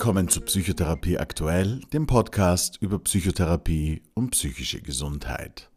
Willkommen 0.00 0.28
zu 0.28 0.40
Psychotherapie 0.40 1.18
aktuell, 1.18 1.82
dem 1.92 2.06
Podcast 2.06 2.78
über 2.80 2.98
Psychotherapie 3.00 4.00
und 4.14 4.30
psychische 4.30 4.80
Gesundheit. 4.80 5.70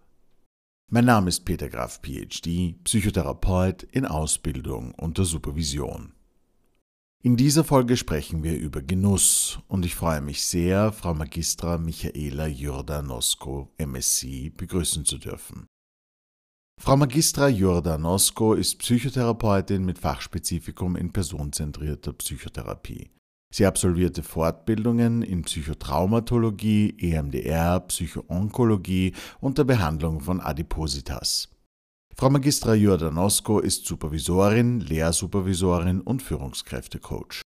Mein 0.90 1.04
Name 1.04 1.28
ist 1.28 1.42
Peter 1.42 1.68
Graf, 1.68 2.00
PhD, 2.02 2.82
Psychotherapeut 2.86 3.84
in 3.84 4.06
Ausbildung 4.06 4.94
unter 4.94 5.26
Supervision. 5.26 6.14
In 7.22 7.36
dieser 7.36 7.66
Folge 7.66 7.98
sprechen 7.98 8.44
wir 8.44 8.58
über 8.58 8.82
Genuss 8.82 9.60
und 9.68 9.86
ich 9.86 9.94
freue 9.94 10.22
mich 10.22 10.42
sehr, 10.44 10.94
Frau 10.94 11.14
Magistra 11.14 11.78
Michaela 11.78 12.48
Jordanosko, 12.48 13.74
MSc, 13.78 14.56
begrüßen 14.56 15.04
zu 15.04 15.18
dürfen. 15.18 15.68
Frau 16.82 16.96
Magistra 16.96 17.50
Jordanosko 17.50 18.54
ist 18.54 18.80
Psychotherapeutin 18.80 19.84
mit 19.84 20.00
Fachspezifikum 20.00 20.96
in 20.96 21.12
personenzentrierter 21.12 22.14
Psychotherapie. 22.14 23.10
Sie 23.54 23.68
absolvierte 23.68 24.24
Fortbildungen 24.24 25.22
in 25.22 25.44
Psychotraumatologie, 25.44 26.96
EMDR, 26.98 27.82
Psychoonkologie 27.82 29.14
und 29.42 29.60
der 29.60 29.64
Behandlung 29.64 30.22
von 30.22 30.42
Adipositas. 30.42 31.50
Frau 32.18 32.32
Magistra 32.32 32.74
Jordanosko 32.74 33.60
ist 33.60 33.86
Supervisorin, 33.86 34.80
Lehrsupervisorin 34.80 36.02
und 36.02 36.24
Führungskräftecoach. 36.24 37.44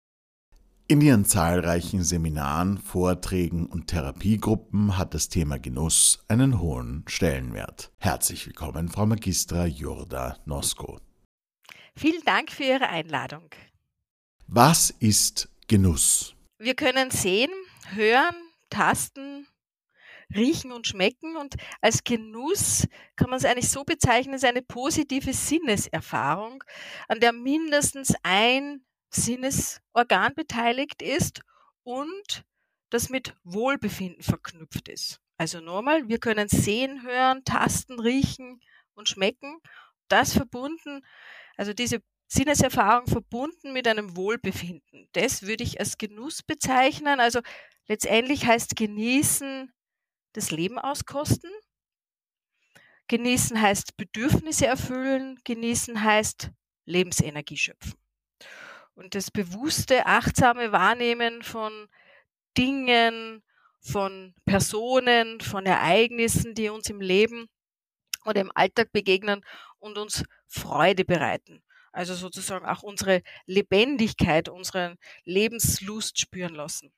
In 0.89 1.01
ihren 1.03 1.25
zahlreichen 1.25 2.03
Seminaren, 2.03 2.79
Vorträgen 2.79 3.67
und 3.67 3.87
Therapiegruppen 3.87 4.99
hat 4.99 5.15
das 5.15 5.29
Thema 5.29 5.61
Genuss 5.61 6.25
einen 6.27 6.59
hohen 6.59 7.05
Stellenwert. 7.07 7.93
Herzlich 7.99 8.45
willkommen, 8.45 8.89
Frau 8.89 9.07
Magistra 9.07 9.67
Jorda 9.67 10.37
Nosko. 10.47 10.99
Vielen 11.95 12.25
Dank 12.25 12.51
für 12.51 12.65
Ihre 12.65 12.89
Einladung. 12.89 13.51
Was 14.49 14.91
ist 14.91 15.52
Genuss. 15.73 16.35
Wir 16.59 16.75
können 16.75 17.11
sehen, 17.11 17.51
hören, 17.95 18.37
tasten, 18.69 19.49
riechen 20.35 20.71
und 20.71 20.87
schmecken 20.87 21.39
und 21.39 21.55
als 21.81 22.05
Genuss 22.05 22.87
kann 23.17 23.31
man 23.31 23.39
es 23.39 23.47
eigentlich 23.47 23.71
so 23.71 23.83
bezeichnen, 23.83 24.35
es 24.35 24.43
ist 24.43 24.49
eine 24.51 24.61
positive 24.61 25.33
Sinneserfahrung, 25.33 26.63
an 27.09 27.21
der 27.21 27.33
mindestens 27.33 28.15
ein 28.23 28.85
Sinnesorgan 29.09 30.35
beteiligt 30.35 31.01
ist 31.01 31.41
und 31.85 32.45
das 32.91 33.09
mit 33.09 33.35
Wohlbefinden 33.43 34.23
verknüpft 34.23 34.91
ist. 34.91 35.21
Also 35.39 35.61
nochmal, 35.61 36.07
wir 36.07 36.19
können 36.19 36.51
sehen, 36.51 37.03
hören, 37.03 37.45
tasten, 37.47 37.99
riechen 37.99 38.61
und 38.93 39.09
schmecken. 39.09 39.57
Das 40.09 40.35
verbunden, 40.35 41.03
also 41.57 41.73
diese 41.73 42.03
Sinneserfahrung 42.33 43.07
verbunden 43.07 43.75
mit 43.75 43.87
einem 43.87 44.17
Wohlbefinden. 44.17 45.07
Das 45.13 45.43
würde 45.43 45.65
ich 45.65 45.79
als 45.81 45.99
Genuss 45.99 46.43
bezeichnen. 46.43 47.21
Also 47.21 47.41
letztendlich 47.89 48.47
heißt 48.47 48.75
genießen 48.75 49.71
das 50.33 50.51
Leben 50.51 50.79
auskosten. 50.79 51.51
Genießen 53.09 53.61
heißt 53.61 53.99
Bedürfnisse 53.99 54.67
erfüllen. 54.67 55.41
Genießen 55.45 56.03
heißt 56.03 56.51
Lebensenergie 56.87 57.59
schöpfen. 57.59 57.99
Und 58.95 59.15
das 59.15 59.31
bewusste, 59.31 60.07
achtsame 60.07 60.73
Wahrnehmen 60.73 61.43
von 61.43 61.89
Dingen, 62.57 63.43
von 63.81 64.35
Personen, 64.47 65.43
von 65.43 65.67
Ereignissen, 65.67 66.55
die 66.55 66.71
uns 66.71 66.89
im 66.89 67.03
Leben 67.03 67.51
oder 68.25 68.41
im 68.41 68.53
Alltag 68.55 68.91
begegnen 68.91 69.45
und 69.81 69.99
uns 69.99 70.25
Freude 70.47 71.05
bereiten. 71.05 71.63
Also 71.93 72.15
sozusagen 72.15 72.67
auch 72.67 72.83
unsere 72.83 73.23
Lebendigkeit, 73.47 74.49
unsere 74.49 74.97
Lebenslust 75.25 76.19
spüren 76.19 76.55
lassen. 76.55 76.93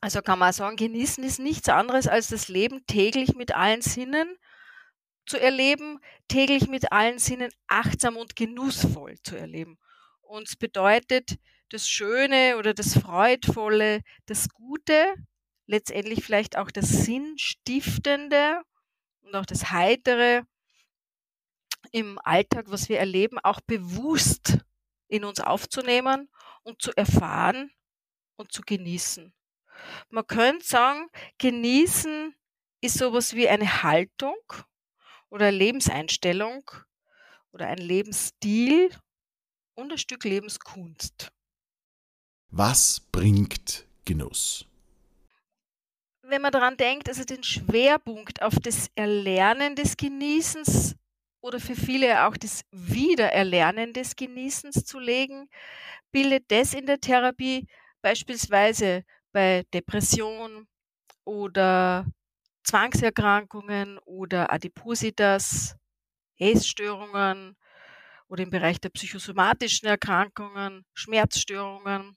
Also 0.00 0.20
kann 0.20 0.38
man 0.38 0.52
sagen, 0.52 0.76
genießen 0.76 1.22
ist 1.22 1.38
nichts 1.38 1.68
anderes 1.68 2.08
als 2.08 2.28
das 2.28 2.48
Leben 2.48 2.84
täglich 2.86 3.34
mit 3.34 3.54
allen 3.54 3.82
Sinnen 3.82 4.36
zu 5.26 5.38
erleben, 5.38 6.00
täglich 6.28 6.68
mit 6.68 6.92
allen 6.92 7.18
Sinnen 7.18 7.50
achtsam 7.68 8.16
und 8.16 8.34
genussvoll 8.36 9.16
zu 9.22 9.36
erleben. 9.36 9.78
Und 10.20 10.48
es 10.48 10.56
bedeutet, 10.56 11.36
das 11.70 11.88
Schöne 11.88 12.56
oder 12.58 12.74
das 12.74 12.98
Freudvolle, 12.98 14.02
das 14.26 14.48
Gute, 14.48 15.14
letztendlich 15.66 16.24
vielleicht 16.24 16.58
auch 16.58 16.70
das 16.70 16.88
Sinnstiftende 16.88 18.60
und 19.22 19.34
auch 19.36 19.46
das 19.46 19.70
Heitere 19.70 20.42
im 21.90 22.18
Alltag, 22.22 22.66
was 22.68 22.88
wir 22.88 22.98
erleben, 22.98 23.38
auch 23.40 23.60
bewusst 23.60 24.58
in 25.08 25.24
uns 25.24 25.40
aufzunehmen 25.40 26.28
und 26.62 26.80
zu 26.80 26.92
erfahren 26.96 27.70
und 28.36 28.52
zu 28.52 28.62
genießen. 28.62 29.34
Man 30.10 30.26
könnte 30.26 30.64
sagen, 30.64 31.08
genießen 31.38 32.34
ist 32.80 32.98
sowas 32.98 33.34
wie 33.34 33.48
eine 33.48 33.82
Haltung 33.82 34.36
oder 35.28 35.50
Lebenseinstellung 35.50 36.62
oder 37.52 37.66
ein 37.66 37.78
Lebensstil 37.78 38.90
und 39.74 39.92
ein 39.92 39.98
Stück 39.98 40.24
Lebenskunst. 40.24 41.32
Was 42.48 43.00
bringt 43.00 43.86
Genuss? 44.04 44.66
Wenn 46.22 46.42
man 46.42 46.52
daran 46.52 46.76
denkt, 46.76 47.08
also 47.08 47.24
den 47.24 47.42
Schwerpunkt 47.42 48.42
auf 48.42 48.54
das 48.62 48.90
Erlernen 48.94 49.74
des 49.74 49.96
Genießens 49.96 50.96
oder 51.42 51.60
für 51.60 51.76
viele 51.76 52.26
auch 52.26 52.38
das 52.38 52.62
Wiedererlernen 52.72 53.94
des 53.94 54.16
Genießens 54.16 54.84
zu 54.86 55.00
legen, 55.00 55.50
bildet 56.12 56.50
das 56.50 56.74
in 56.74 56.86
der 56.86 57.00
Therapie 57.00 57.66
beispielsweise 58.02 59.04
bei 59.32 59.64
Depression 59.74 60.68
oder 61.24 62.06
Zwangserkrankungen 62.64 63.98
oder 64.00 64.52
Adipositas, 64.52 65.76
Essstörungen 66.38 67.56
oder 68.28 68.42
im 68.44 68.50
Bereich 68.50 68.80
der 68.80 68.90
psychosomatischen 68.90 69.88
Erkrankungen, 69.88 70.84
Schmerzstörungen 70.94 72.16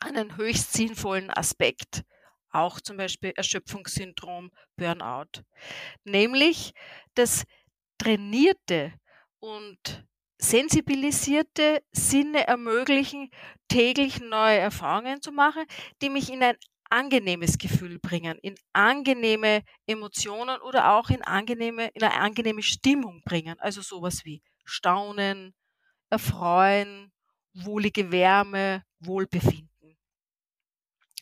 einen 0.00 0.36
höchst 0.36 0.72
sinnvollen 0.72 1.30
Aspekt, 1.30 2.02
auch 2.50 2.80
zum 2.80 2.96
Beispiel 2.96 3.32
Erschöpfungssyndrom, 3.36 4.50
Burnout. 4.76 5.42
Nämlich, 6.04 6.72
dass 7.14 7.44
trainierte 7.98 8.92
und 9.40 10.04
sensibilisierte 10.38 11.82
Sinne 11.92 12.46
ermöglichen, 12.46 13.30
täglich 13.68 14.20
neue 14.20 14.58
Erfahrungen 14.58 15.22
zu 15.22 15.32
machen, 15.32 15.64
die 16.02 16.10
mich 16.10 16.30
in 16.32 16.42
ein 16.42 16.56
angenehmes 16.90 17.58
Gefühl 17.58 17.98
bringen, 17.98 18.38
in 18.42 18.54
angenehme 18.72 19.62
Emotionen 19.86 20.60
oder 20.60 20.92
auch 20.94 21.10
in 21.10 21.22
angenehme, 21.22 21.88
in 21.94 22.02
eine 22.02 22.14
angenehme 22.20 22.62
Stimmung 22.62 23.22
bringen. 23.24 23.58
Also 23.58 23.82
sowas 23.82 24.24
wie 24.24 24.42
Staunen, 24.64 25.54
Erfreuen, 26.10 27.12
wohlige 27.54 28.12
Wärme, 28.12 28.82
Wohlbefinden. 29.00 29.70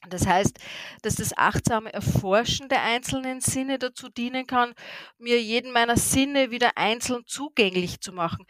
Das 0.09 0.26
heißt, 0.26 0.59
dass 1.03 1.16
das 1.16 1.37
achtsame 1.37 1.92
Erforschen 1.92 2.69
der 2.69 2.82
einzelnen 2.82 3.41
Sinne 3.41 3.78
dazu 3.78 4.09
dienen 4.09 4.47
kann, 4.47 4.75
mir 5.19 5.42
jeden 5.42 5.72
meiner 5.72 5.97
Sinne 5.97 6.50
wieder 6.50 6.76
einzeln 6.76 7.25
zugänglich 7.26 8.00
zu 8.00 8.12
machen. 8.12 8.47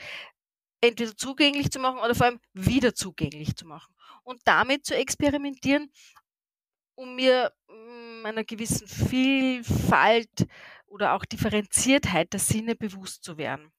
Entweder 0.80 1.16
zugänglich 1.16 1.70
zu 1.70 1.78
machen 1.78 1.98
oder 2.00 2.14
vor 2.14 2.26
allem 2.26 2.40
wieder 2.52 2.94
zugänglich 2.94 3.56
zu 3.56 3.66
machen. 3.66 3.94
Und 4.22 4.40
damit 4.44 4.84
zu 4.84 4.94
experimentieren, 4.94 5.90
um 6.94 7.16
mir 7.16 7.52
mm, 7.68 8.26
einer 8.26 8.44
gewissen 8.44 8.86
Vielfalt 8.86 10.46
oder 10.86 11.14
auch 11.14 11.24
Differenziertheit 11.24 12.32
der 12.32 12.40
Sinne 12.40 12.74
bewusst 12.76 13.24
zu 13.24 13.36
werden. 13.36 13.72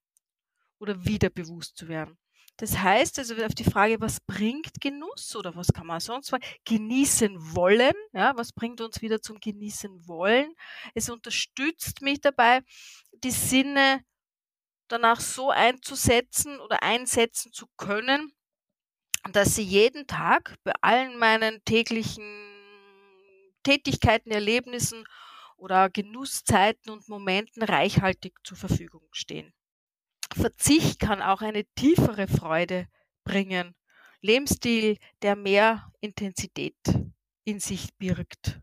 Oder 0.79 1.05
wieder 1.05 1.29
bewusst 1.29 1.77
zu 1.77 1.87
werden. 1.87 2.17
Das 2.57 2.77
heißt 2.77 3.19
also 3.19 3.35
auf 3.43 3.53
die 3.53 3.65
Frage, 3.65 3.99
was 3.99 4.21
bringt 4.21 4.79
Genuss 4.79 5.35
oder 5.35 5.55
was 5.55 5.73
kann 5.73 5.87
man 5.87 5.99
sonst 5.99 6.33
genießen 6.63 7.55
wollen, 7.55 7.93
ja, 8.13 8.35
was 8.37 8.53
bringt 8.53 8.79
uns 8.79 9.01
wieder 9.01 9.21
zum 9.21 9.39
Genießen 9.39 10.07
wollen? 10.07 10.53
Es 10.93 11.09
unterstützt 11.09 12.01
mich 12.01 12.21
dabei, 12.21 12.61
die 13.23 13.31
Sinne 13.31 14.01
danach 14.87 15.19
so 15.19 15.49
einzusetzen 15.51 16.59
oder 16.59 16.83
einsetzen 16.83 17.51
zu 17.53 17.67
können, 17.77 18.33
dass 19.31 19.55
sie 19.55 19.63
jeden 19.63 20.07
Tag 20.07 20.55
bei 20.63 20.73
allen 20.81 21.17
meinen 21.17 21.63
täglichen 21.65 22.23
Tätigkeiten, 23.63 24.31
Erlebnissen 24.31 25.05
oder 25.57 25.89
Genusszeiten 25.89 26.91
und 26.91 27.09
Momenten 27.09 27.63
reichhaltig 27.63 28.33
zur 28.43 28.57
Verfügung 28.57 29.07
stehen. 29.11 29.53
Verzicht 30.35 30.99
kann 30.99 31.21
auch 31.21 31.41
eine 31.41 31.65
tiefere 31.75 32.27
Freude 32.27 32.87
bringen. 33.23 33.75
Lebensstil, 34.21 34.97
der 35.21 35.35
mehr 35.35 35.91
Intensität 36.01 36.75
in 37.45 37.59
sich 37.59 37.95
birgt. 37.97 38.59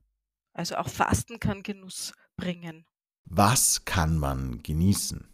Also 0.52 0.76
auch 0.76 0.88
Fasten 0.88 1.40
kann 1.40 1.62
Genuss 1.62 2.12
bringen. 2.36 2.84
Was 3.24 3.84
kann 3.84 4.18
man 4.18 4.62
genießen? 4.62 5.26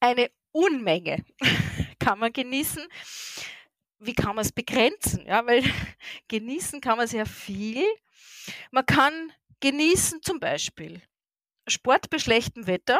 Eine 0.00 0.30
Unmenge 0.52 1.24
kann 1.98 2.18
man 2.18 2.32
genießen. 2.32 2.82
wie 4.00 4.14
kann 4.14 4.34
man 4.34 4.44
es 4.44 4.52
begrenzen? 4.52 5.24
Ja, 5.26 5.46
weil 5.46 5.62
genießen 6.28 6.80
kann 6.80 6.96
man 6.96 7.06
sehr 7.06 7.26
viel. 7.26 7.84
Man 8.72 8.86
kann 8.86 9.32
genießen 9.60 10.22
zum 10.22 10.40
Beispiel 10.40 11.02
Sport 11.68 12.10
bei 12.10 12.18
schlechtem 12.18 12.66
Wetter, 12.66 12.98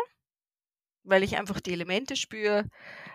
weil 1.05 1.23
ich 1.23 1.37
einfach 1.39 1.61
die 1.61 1.73
Elemente 1.73 2.17
spüre, 2.17 2.65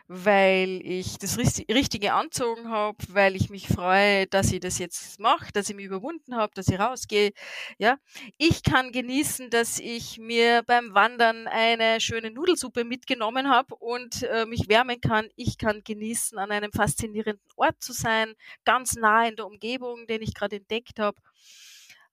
weil 0.07 0.81
ich 0.83 1.17
das 1.17 1.37
Richtige 1.37 2.13
anzogen 2.13 2.69
habe, 2.69 2.97
weil 3.09 3.35
ich 3.35 3.49
mich 3.49 3.67
freue, 3.67 4.27
dass 4.27 4.51
ich 4.51 4.59
das 4.59 4.77
jetzt 4.77 5.19
mache, 5.19 5.51
dass 5.53 5.69
ich 5.69 5.75
mich 5.75 5.85
überwunden 5.85 6.35
habe, 6.35 6.53
dass 6.55 6.67
ich 6.67 6.79
rausgehe. 6.79 7.31
Ja, 7.77 7.97
ich 8.37 8.63
kann 8.63 8.91
genießen, 8.91 9.49
dass 9.49 9.79
ich 9.79 10.17
mir 10.19 10.63
beim 10.65 10.93
Wandern 10.93 11.47
eine 11.47 11.99
schöne 12.01 12.31
Nudelsuppe 12.31 12.83
mitgenommen 12.83 13.49
habe 13.49 13.75
und 13.75 14.23
äh, 14.23 14.45
mich 14.45 14.69
wärmen 14.69 15.01
kann. 15.01 15.27
Ich 15.35 15.57
kann 15.57 15.83
genießen, 15.83 16.37
an 16.37 16.51
einem 16.51 16.71
faszinierenden 16.71 17.41
Ort 17.55 17.81
zu 17.81 17.93
sein, 17.93 18.33
ganz 18.63 18.95
nah 18.95 19.27
in 19.27 19.35
der 19.35 19.47
Umgebung, 19.47 20.07
den 20.07 20.21
ich 20.21 20.33
gerade 20.33 20.57
entdeckt 20.57 20.99
habe. 20.99 21.17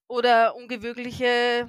Oder 0.08 0.54
ungewöhnliche 0.56 1.66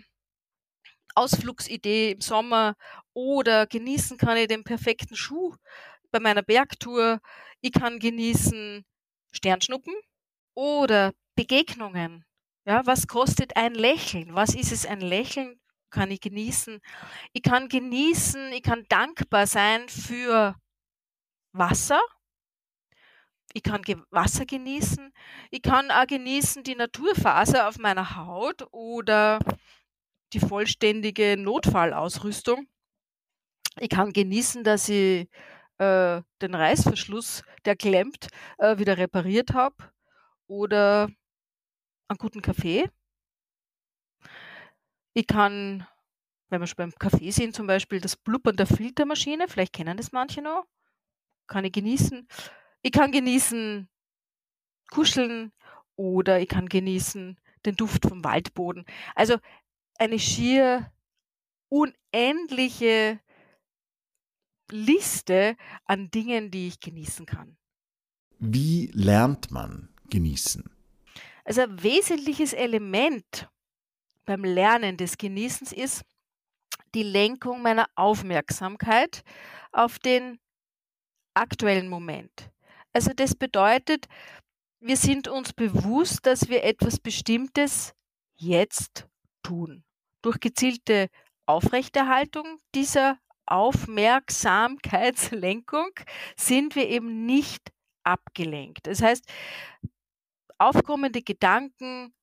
Ausflugsidee 1.15 2.11
im 2.11 2.21
Sommer 2.21 2.75
oder 3.13 3.67
genießen 3.67 4.17
kann 4.17 4.37
ich 4.37 4.47
den 4.47 4.63
perfekten 4.63 5.15
Schuh 5.15 5.55
bei 6.11 6.19
meiner 6.19 6.43
Bergtour. 6.43 7.19
Ich 7.61 7.71
kann 7.71 7.99
genießen 7.99 8.85
Sternschnuppen 9.31 9.93
oder 10.55 11.13
Begegnungen. 11.35 12.25
Ja, 12.65 12.85
was 12.85 13.07
kostet 13.07 13.57
ein 13.57 13.73
Lächeln? 13.73 14.35
Was 14.35 14.55
ist 14.55 14.71
es 14.71 14.85
ein 14.85 15.01
Lächeln? 15.01 15.59
Kann 15.89 16.11
ich 16.11 16.21
genießen? 16.21 16.79
Ich 17.33 17.43
kann 17.43 17.67
genießen, 17.69 18.51
ich 18.53 18.63
kann 18.63 18.85
dankbar 18.89 19.47
sein 19.47 19.89
für 19.89 20.55
Wasser. 21.51 22.01
Ich 23.53 23.61
kann 23.61 23.83
Wasser 24.09 24.45
genießen. 24.45 25.13
Ich 25.51 25.61
kann 25.61 25.91
auch 25.91 26.07
genießen 26.07 26.63
die 26.63 26.75
Naturfaser 26.75 27.67
auf 27.67 27.77
meiner 27.77 28.15
Haut 28.15 28.65
oder 28.71 29.39
die 30.33 30.39
vollständige 30.39 31.37
Notfallausrüstung. 31.37 32.67
Ich 33.79 33.89
kann 33.89 34.13
genießen, 34.13 34.63
dass 34.63 34.89
ich 34.89 35.27
äh, 35.77 36.21
den 36.41 36.55
Reißverschluss, 36.55 37.43
der 37.65 37.75
klemmt, 37.75 38.27
äh, 38.57 38.77
wieder 38.77 38.97
repariert 38.97 39.53
habe 39.53 39.75
oder 40.47 41.09
einen 42.07 42.17
guten 42.17 42.41
Kaffee. 42.41 42.89
Ich 45.13 45.27
kann, 45.27 45.87
wenn 46.49 46.61
wir 46.61 46.67
schon 46.67 46.77
beim 46.77 46.95
Kaffee 46.95 47.31
sind, 47.31 47.55
zum 47.55 47.67
Beispiel 47.67 48.01
das 48.01 48.15
Blubbern 48.15 48.55
der 48.55 48.67
Filtermaschine, 48.67 49.47
vielleicht 49.47 49.73
kennen 49.73 49.97
das 49.97 50.11
manche 50.11 50.41
noch, 50.41 50.65
kann 51.47 51.65
ich 51.65 51.71
genießen. 51.71 52.27
Ich 52.81 52.91
kann 52.91 53.11
genießen 53.11 53.89
kuscheln 54.91 55.51
oder 55.95 56.39
ich 56.39 56.49
kann 56.49 56.67
genießen 56.67 57.39
den 57.65 57.75
Duft 57.75 58.05
vom 58.07 58.23
Waldboden. 58.23 58.85
Also 59.15 59.37
eine 59.97 60.19
schier 60.19 60.91
unendliche 61.69 63.19
Liste 64.69 65.55
an 65.85 66.09
Dingen, 66.11 66.51
die 66.51 66.67
ich 66.67 66.79
genießen 66.79 67.25
kann. 67.25 67.57
Wie 68.39 68.91
lernt 68.93 69.51
man 69.51 69.89
genießen? 70.09 70.63
Also 71.45 71.61
ein 71.61 71.81
wesentliches 71.83 72.53
Element 72.53 73.49
beim 74.25 74.43
Lernen 74.43 74.97
des 74.97 75.17
Genießens 75.17 75.73
ist 75.73 76.03
die 76.95 77.03
Lenkung 77.03 77.61
meiner 77.61 77.87
Aufmerksamkeit 77.95 79.23
auf 79.71 79.99
den 79.99 80.39
aktuellen 81.33 81.89
Moment. 81.89 82.51
Also 82.93 83.11
das 83.15 83.35
bedeutet, 83.35 84.07
wir 84.79 84.97
sind 84.97 85.27
uns 85.27 85.53
bewusst, 85.53 86.25
dass 86.25 86.49
wir 86.49 86.63
etwas 86.63 86.99
Bestimmtes 86.99 87.93
jetzt 88.35 89.07
tun. 89.43 89.83
Durch 90.21 90.39
gezielte 90.39 91.09
Aufrechterhaltung 91.45 92.59
dieser 92.73 93.19
Aufmerksamkeitslenkung 93.45 95.89
sind 96.37 96.75
wir 96.75 96.87
eben 96.87 97.25
nicht 97.25 97.73
abgelenkt. 98.03 98.87
Das 98.87 99.01
heißt, 99.01 99.25
aufkommende 100.57 101.21
Gedanken 101.21 102.13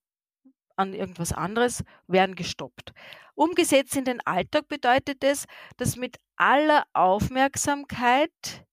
an 0.76 0.94
irgendwas 0.94 1.32
anderes 1.32 1.84
werden 2.06 2.34
gestoppt. 2.34 2.94
Umgesetzt 3.34 3.96
in 3.96 4.05
den 4.05 4.20
Alltag 4.26 4.69
bedeutet 4.69 5.22
es, 5.22 5.46
dass 5.76 5.96
mit 5.96 6.17
aller 6.37 6.84
Aufmerksamkeit 6.94 8.67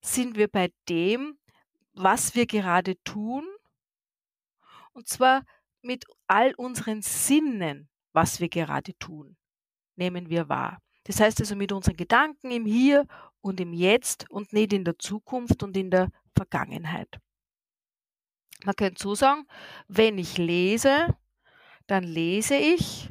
sind 0.00 0.36
wir 0.36 0.48
bei 0.48 0.72
dem, 0.88 1.38
was 1.94 2.34
wir 2.34 2.46
gerade 2.46 2.96
tun, 3.02 3.46
und 4.92 5.08
zwar 5.08 5.42
mit 5.82 6.04
all 6.26 6.54
unseren 6.54 7.02
Sinnen, 7.02 7.88
was 8.12 8.40
wir 8.40 8.48
gerade 8.48 8.96
tun, 8.98 9.36
nehmen 9.96 10.28
wir 10.28 10.48
wahr. 10.48 10.80
Das 11.04 11.20
heißt 11.20 11.40
also 11.40 11.56
mit 11.56 11.72
unseren 11.72 11.96
Gedanken 11.96 12.50
im 12.50 12.64
Hier 12.64 13.06
und 13.40 13.60
im 13.60 13.72
Jetzt 13.72 14.30
und 14.30 14.52
nicht 14.52 14.72
in 14.72 14.84
der 14.84 14.98
Zukunft 14.98 15.62
und 15.62 15.76
in 15.76 15.90
der 15.90 16.10
Vergangenheit. 16.36 17.18
Man 18.64 18.76
könnte 18.76 19.02
so 19.02 19.14
sagen, 19.14 19.46
wenn 19.88 20.18
ich 20.18 20.38
lese, 20.38 21.16
dann 21.86 22.04
lese 22.04 22.54
ich. 22.54 23.10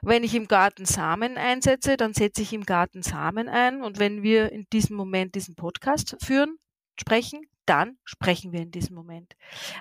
Wenn 0.00 0.24
ich 0.24 0.34
im 0.34 0.48
Garten 0.48 0.86
Samen 0.86 1.36
einsetze, 1.36 1.96
dann 1.96 2.14
setze 2.14 2.42
ich 2.42 2.52
im 2.52 2.64
Garten 2.64 3.02
Samen 3.02 3.48
ein. 3.48 3.82
Und 3.82 3.98
wenn 3.98 4.22
wir 4.22 4.50
in 4.52 4.66
diesem 4.72 4.96
Moment 4.96 5.34
diesen 5.34 5.54
Podcast 5.54 6.16
führen, 6.22 6.56
sprechen, 6.98 7.46
dann 7.66 7.98
sprechen 8.04 8.52
wir 8.52 8.60
in 8.60 8.70
diesem 8.70 8.94
Moment. 8.94 9.34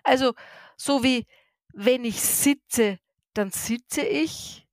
Also 0.03 0.33
so 0.75 1.03
wie 1.03 1.25
wenn 1.75 2.05
ich 2.05 2.21
sitze, 2.21 2.99
dann 3.33 3.51
sitze 3.51 4.01
ich. 4.01 4.65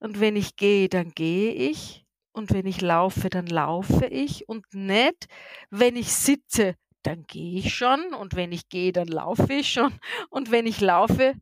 Und 0.00 0.18
wenn 0.20 0.36
ich 0.36 0.56
gehe, 0.56 0.88
dann 0.88 1.10
gehe 1.12 1.52
ich. 1.52 2.04
Und 2.32 2.50
wenn 2.52 2.66
ich 2.66 2.80
laufe, 2.80 3.30
dann 3.30 3.46
laufe 3.46 4.06
ich. 4.06 4.48
Und 4.48 4.66
nicht, 4.74 5.28
wenn 5.70 5.96
ich 5.96 6.12
sitze, 6.12 6.76
dann 7.02 7.24
gehe 7.26 7.60
ich 7.60 7.74
schon. 7.74 8.14
Und 8.14 8.34
wenn 8.34 8.52
ich 8.52 8.68
gehe, 8.68 8.92
dann 8.92 9.08
laufe 9.08 9.52
ich 9.52 9.72
schon. 9.72 9.98
Und 10.30 10.50
wenn 10.50 10.66
ich 10.66 10.80
laufe, 10.80 11.34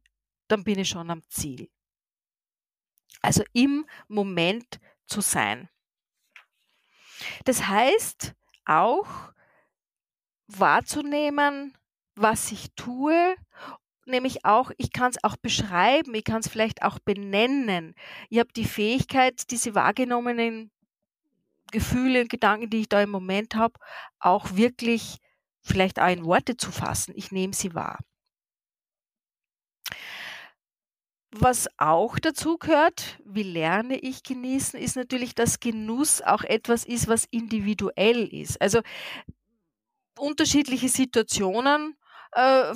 dann 0.46 0.64
bin 0.64 0.78
ich 0.78 0.88
schon 0.88 1.10
am 1.10 1.22
Ziel. 1.28 1.70
Also 3.22 3.42
im 3.52 3.86
Moment 4.08 4.78
zu 5.06 5.20
sein. 5.20 5.68
Das 7.44 7.66
heißt 7.66 8.34
auch 8.64 9.32
wahrzunehmen, 10.46 11.76
was 12.14 12.52
ich 12.52 12.72
tue 12.74 13.36
nämlich 14.08 14.44
auch, 14.44 14.70
ich 14.76 14.92
kann 14.92 15.10
es 15.10 15.22
auch 15.22 15.36
beschreiben, 15.36 16.14
ich 16.14 16.24
kann 16.24 16.40
es 16.40 16.48
vielleicht 16.48 16.82
auch 16.82 16.98
benennen. 16.98 17.94
Ich 18.30 18.38
habe 18.38 18.52
die 18.54 18.64
Fähigkeit, 18.64 19.50
diese 19.50 19.74
wahrgenommenen 19.74 20.70
Gefühle 21.70 22.22
und 22.22 22.30
Gedanken, 22.30 22.70
die 22.70 22.80
ich 22.80 22.88
da 22.88 23.02
im 23.02 23.10
Moment 23.10 23.54
habe, 23.54 23.74
auch 24.20 24.56
wirklich 24.56 25.18
vielleicht 25.60 26.00
auch 26.00 26.08
in 26.08 26.24
Worte 26.24 26.56
zu 26.56 26.72
fassen. 26.72 27.12
Ich 27.16 27.30
nehme 27.30 27.52
sie 27.52 27.74
wahr. 27.74 27.98
Was 31.30 31.68
auch 31.76 32.18
dazu 32.18 32.56
gehört, 32.56 33.18
wie 33.24 33.42
lerne 33.42 33.98
ich 33.98 34.22
genießen, 34.22 34.80
ist 34.80 34.96
natürlich, 34.96 35.34
dass 35.34 35.60
Genuss 35.60 36.22
auch 36.22 36.42
etwas 36.42 36.84
ist, 36.86 37.06
was 37.06 37.26
individuell 37.30 38.26
ist. 38.32 38.60
Also 38.62 38.80
unterschiedliche 40.18 40.88
Situationen 40.88 41.96
äh, 42.32 42.72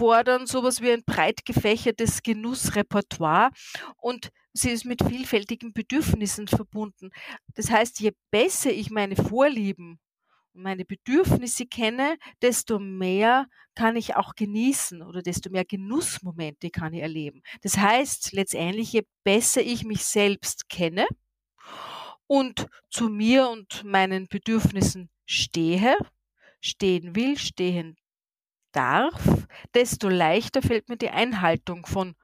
fordern 0.00 0.46
sowas 0.46 0.80
wie 0.80 0.92
ein 0.92 1.04
breit 1.04 1.44
gefächertes 1.44 2.22
Genussrepertoire 2.22 3.50
und 3.98 4.30
sie 4.54 4.70
ist 4.70 4.86
mit 4.86 5.04
vielfältigen 5.04 5.74
Bedürfnissen 5.74 6.48
verbunden. 6.48 7.10
Das 7.54 7.70
heißt, 7.70 8.00
je 8.00 8.12
besser 8.30 8.70
ich 8.70 8.90
meine 8.90 9.14
Vorlieben 9.14 10.00
und 10.54 10.62
meine 10.62 10.86
Bedürfnisse 10.86 11.66
kenne, 11.66 12.16
desto 12.40 12.78
mehr 12.78 13.46
kann 13.74 13.94
ich 13.94 14.16
auch 14.16 14.34
genießen 14.36 15.02
oder 15.02 15.20
desto 15.20 15.50
mehr 15.50 15.66
Genussmomente 15.66 16.70
kann 16.70 16.94
ich 16.94 17.02
erleben. 17.02 17.42
Das 17.60 17.76
heißt, 17.76 18.32
letztendlich, 18.32 18.94
je 18.94 19.02
besser 19.22 19.60
ich 19.60 19.84
mich 19.84 20.06
selbst 20.06 20.70
kenne 20.70 21.06
und 22.26 22.68
zu 22.88 23.10
mir 23.10 23.50
und 23.50 23.84
meinen 23.84 24.28
Bedürfnissen 24.28 25.10
stehe, 25.26 25.94
stehen 26.62 27.14
will, 27.14 27.36
stehen 27.36 27.98
darf, 28.72 29.20
desto 29.74 30.08
leichter 30.08 30.62
fällt 30.62 30.88
mir 30.88 30.96
die 30.96 31.10
Einhaltung 31.10 31.86
von 31.86 32.14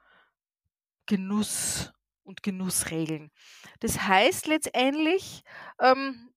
Genuss 1.06 1.92
und 2.24 2.42
Genussregeln. 2.42 3.30
Das 3.80 4.02
heißt 4.02 4.46
letztendlich, 4.46 5.42
ähm, 5.80 6.30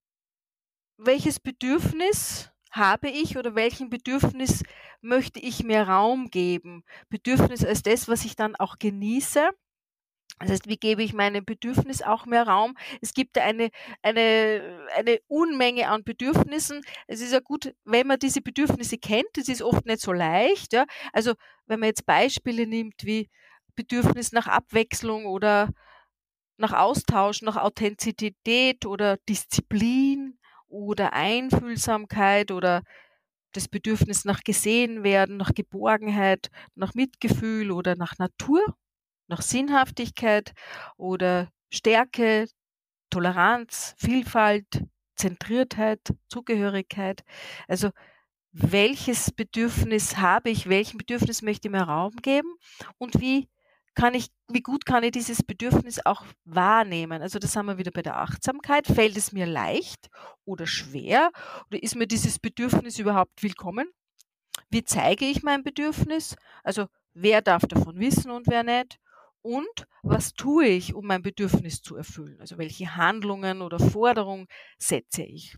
welches 0.97 1.39
Bedürfnis 1.39 2.51
habe 2.71 3.09
ich 3.09 3.37
oder 3.37 3.55
welchem 3.55 3.89
Bedürfnis 3.89 4.63
möchte 5.01 5.39
ich 5.39 5.63
mir 5.63 5.83
Raum 5.83 6.29
geben? 6.29 6.83
Bedürfnis 7.09 7.65
als 7.65 7.81
das, 7.81 8.07
was 8.07 8.25
ich 8.25 8.35
dann 8.35 8.55
auch 8.55 8.77
genieße 8.77 9.49
Das 10.39 10.51
heißt, 10.51 10.67
wie 10.69 10.77
gebe 10.77 11.03
ich 11.03 11.13
meinem 11.13 11.43
Bedürfnis 11.43 12.01
auch 12.01 12.25
mehr 12.25 12.47
Raum? 12.47 12.75
Es 13.01 13.13
gibt 13.13 13.37
eine, 13.37 13.69
eine, 14.01 14.87
eine 14.95 15.19
Unmenge 15.27 15.89
an 15.89 16.03
Bedürfnissen. 16.03 16.81
Es 17.07 17.19
ist 17.19 17.33
ja 17.33 17.39
gut, 17.39 17.73
wenn 17.83 18.07
man 18.07 18.19
diese 18.19 18.41
Bedürfnisse 18.41 18.97
kennt. 18.97 19.27
Das 19.33 19.49
ist 19.49 19.61
oft 19.61 19.85
nicht 19.85 19.99
so 20.01 20.13
leicht. 20.13 20.71
Ja? 20.71 20.85
Also, 21.11 21.33
wenn 21.65 21.81
man 21.81 21.87
jetzt 21.87 22.05
Beispiele 22.05 22.67
nimmt 22.67 23.03
wie 23.03 23.29
Bedürfnis 23.75 24.31
nach 24.31 24.47
Abwechslung 24.47 25.25
oder 25.25 25.69
nach 26.57 26.73
Austausch, 26.73 27.41
nach 27.41 27.57
Authentizität 27.57 28.85
oder 28.85 29.17
Disziplin 29.27 30.37
oder 30.67 31.13
Einfühlsamkeit 31.13 32.51
oder 32.51 32.83
das 33.53 33.67
Bedürfnis 33.67 34.25
nach 34.25 34.41
gesehen 34.43 35.03
werden, 35.03 35.37
nach 35.37 35.53
Geborgenheit, 35.53 36.49
nach 36.75 36.93
Mitgefühl 36.93 37.71
oder 37.71 37.95
nach 37.95 38.17
Natur, 38.19 38.63
nach 39.29 39.41
Sinnhaftigkeit 39.41 40.53
oder 40.97 41.49
Stärke, 41.71 42.47
Toleranz, 43.09 43.95
Vielfalt, 43.97 44.83
Zentriertheit, 45.15 45.99
Zugehörigkeit. 46.27 47.23
Also 47.67 47.91
welches 48.51 49.31
Bedürfnis 49.31 50.17
habe 50.17 50.49
ich, 50.49 50.67
welchem 50.67 50.97
Bedürfnis 50.97 51.41
möchte 51.41 51.67
ich 51.67 51.71
mir 51.71 51.83
Raum 51.83 52.15
geben 52.17 52.51
und 52.97 53.21
wie 53.21 53.47
kann 53.95 54.13
ich, 54.13 54.29
wie 54.47 54.61
gut 54.61 54.85
kann 54.85 55.03
ich 55.03 55.11
dieses 55.11 55.43
Bedürfnis 55.43 55.99
auch 56.05 56.23
wahrnehmen? 56.45 57.21
Also 57.21 57.37
das 57.37 57.55
haben 57.55 57.65
wir 57.67 57.77
wieder 57.77 57.91
bei 57.91 58.01
der 58.01 58.17
Achtsamkeit. 58.17 58.87
Fällt 58.87 59.17
es 59.17 59.33
mir 59.33 59.45
leicht 59.45 60.09
oder 60.45 60.67
schwer? 60.67 61.31
Oder 61.67 61.83
ist 61.83 61.95
mir 61.95 62.07
dieses 62.07 62.39
Bedürfnis 62.39 62.97
überhaupt 62.97 63.43
willkommen? 63.43 63.91
Wie 64.69 64.83
zeige 64.83 65.25
ich 65.25 65.43
mein 65.43 65.63
Bedürfnis? 65.63 66.35
Also 66.63 66.87
wer 67.13 67.41
darf 67.41 67.63
davon 67.63 67.99
wissen 67.99 68.31
und 68.31 68.47
wer 68.47 68.63
nicht? 68.63 68.99
Und 69.41 69.87
was 70.03 70.33
tue 70.33 70.67
ich, 70.67 70.93
um 70.93 71.07
mein 71.07 71.21
Bedürfnis 71.21 71.81
zu 71.81 71.95
erfüllen? 71.95 72.39
Also 72.39 72.57
welche 72.57 72.95
Handlungen 72.95 73.61
oder 73.61 73.79
Forderungen 73.79 74.47
setze 74.77 75.23
ich? 75.23 75.57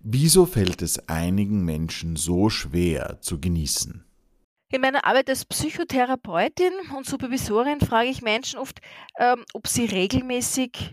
Wieso 0.00 0.46
fällt 0.46 0.82
es 0.82 1.08
einigen 1.08 1.64
Menschen 1.64 2.16
so 2.16 2.48
schwer 2.48 3.20
zu 3.20 3.40
genießen? 3.40 4.04
In 4.72 4.80
meiner 4.80 5.04
Arbeit 5.04 5.28
als 5.30 5.44
Psychotherapeutin 5.44 6.72
und 6.96 7.06
Supervisorin 7.06 7.80
frage 7.80 8.08
ich 8.08 8.22
Menschen 8.22 8.58
oft, 8.58 8.80
ähm, 9.18 9.44
ob 9.52 9.68
sie 9.68 9.84
regelmäßig 9.84 10.90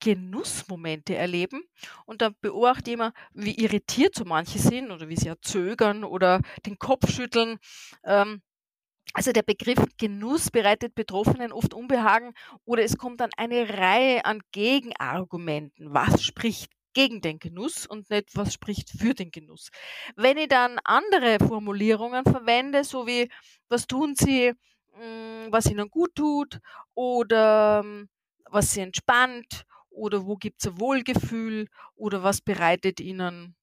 Genussmomente 0.00 1.14
erleben. 1.14 1.62
Und 2.06 2.22
dann 2.22 2.34
beobachte 2.40 2.90
ich 2.90 2.94
immer, 2.94 3.12
wie 3.32 3.54
irritiert 3.54 4.14
so 4.16 4.24
manche 4.24 4.58
sind 4.58 4.90
oder 4.90 5.08
wie 5.08 5.16
sie 5.16 5.26
ja 5.26 5.36
zögern 5.40 6.04
oder 6.04 6.40
den 6.66 6.78
Kopf 6.78 7.10
schütteln. 7.10 7.58
Ähm, 8.04 8.42
also 9.14 9.32
der 9.32 9.42
Begriff 9.42 9.78
Genuss 9.98 10.50
bereitet 10.50 10.94
Betroffenen 10.94 11.52
oft 11.52 11.74
Unbehagen 11.74 12.32
oder 12.64 12.82
es 12.84 12.96
kommt 12.96 13.20
dann 13.20 13.30
eine 13.36 13.68
Reihe 13.68 14.24
an 14.24 14.40
Gegenargumenten. 14.52 15.92
Was 15.92 16.22
spricht 16.22 16.70
gegen 16.92 17.20
den 17.20 17.38
Genuss 17.38 17.86
und 17.86 18.10
nicht, 18.10 18.36
was 18.36 18.52
spricht 18.54 18.90
für 18.90 19.14
den 19.14 19.30
Genuss. 19.30 19.68
Wenn 20.16 20.36
ich 20.38 20.48
dann 20.48 20.78
andere 20.84 21.38
Formulierungen 21.38 22.24
verwende, 22.24 22.82
so 22.82 23.06
wie, 23.06 23.30
was 23.68 23.86
tun 23.86 24.14
Sie, 24.16 24.52
hm, 24.92 25.46
was 25.50 25.66
Ihnen 25.66 25.88
gut 25.88 26.14
tut 26.16 26.58
oder 26.94 27.80
hm, 27.84 28.08
was 28.50 28.72
Sie 28.72 28.80
entspannt 28.80 29.64
oder 29.90 30.26
wo 30.26 30.36
gibt 30.36 30.60
es 30.64 30.66
ein 30.72 30.80
Wohlgefühl 30.80 31.68
oder 31.94 32.22
was 32.24 32.40
bereitet 32.40 32.98
Ihnen 33.00 33.54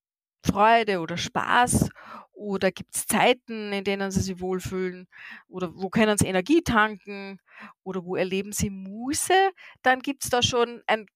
Freude 0.44 1.00
oder 1.02 1.18
Spaß 1.18 1.90
oder 2.38 2.72
gibt 2.72 2.96
es 2.96 3.08
Zeiten, 3.08 3.74
in 3.74 3.84
denen 3.84 4.12
Sie 4.12 4.22
sich 4.22 4.40
wohlfühlen 4.40 5.08
oder 5.48 5.72
wo 5.76 5.90
können 5.90 6.18
Sie 6.18 6.28
Energie 6.28 6.62
tanken 6.62 7.40
oder 7.84 8.06
wo 8.06 8.16
erleben 8.16 8.52
Sie 8.54 8.70
Muße, 8.70 9.52
dann 9.82 10.02
gibt 10.02 10.24
es 10.24 10.30
da 10.30 10.42
schon 10.44 10.82
ein 10.88 11.08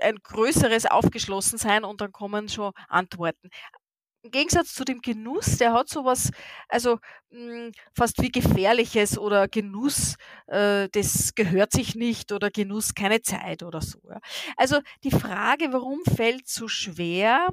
ein 0.00 0.16
größeres 0.22 0.86
Aufgeschlossensein 0.86 1.84
und 1.84 2.00
dann 2.00 2.12
kommen 2.12 2.48
schon 2.48 2.72
Antworten. 2.88 3.48
Im 4.22 4.30
Gegensatz 4.30 4.74
zu 4.74 4.84
dem 4.84 5.02
Genuss, 5.02 5.58
der 5.58 5.74
hat 5.74 5.88
sowas, 5.90 6.30
also 6.68 6.98
mh, 7.30 7.66
hm, 7.66 7.72
fast 7.94 8.22
wie 8.22 8.30
Gefährliches 8.32 9.18
oder 9.18 9.48
Genuss, 9.48 10.16
äh, 10.46 10.88
das 10.90 11.34
gehört 11.34 11.72
sich 11.72 11.94
nicht 11.94 12.32
oder 12.32 12.50
Genuss 12.50 12.94
keine 12.94 13.20
Zeit 13.22 13.62
oder 13.62 13.82
so. 13.82 14.00
Ja. 14.08 14.20
Also 14.56 14.80
die 15.04 15.10
Frage, 15.10 15.72
warum 15.72 16.00
fällt 16.16 16.48
so 16.48 16.68
schwer, 16.68 17.48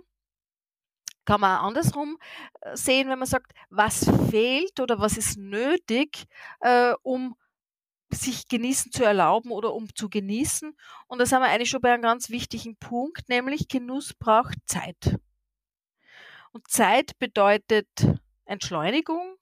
kann 1.25 1.41
man 1.41 1.57
auch 1.57 1.63
andersrum 1.63 2.17
äh, 2.61 2.75
sehen, 2.75 3.09
wenn 3.09 3.19
man 3.19 3.27
sagt, 3.27 3.53
was 3.69 4.09
fehlt 4.29 4.79
oder 4.79 4.99
was 4.99 5.17
ist 5.17 5.37
nötig, 5.37 6.25
äh, 6.61 6.93
um 7.03 7.35
sich 8.13 8.47
genießen 8.47 8.91
zu 8.91 9.03
erlauben 9.03 9.51
oder 9.51 9.73
um 9.73 9.93
zu 9.95 10.09
genießen. 10.09 10.75
Und 11.07 11.19
da 11.19 11.25
sind 11.25 11.39
wir 11.39 11.47
eigentlich 11.47 11.69
schon 11.69 11.81
bei 11.81 11.93
einem 11.93 12.01
ganz 12.01 12.29
wichtigen 12.29 12.75
Punkt, 12.77 13.29
nämlich 13.29 13.67
Genuss 13.67 14.13
braucht 14.13 14.57
Zeit. 14.65 15.17
Und 16.51 16.67
Zeit 16.67 17.17
bedeutet 17.19 17.87
Entschleunigung. 18.45 19.37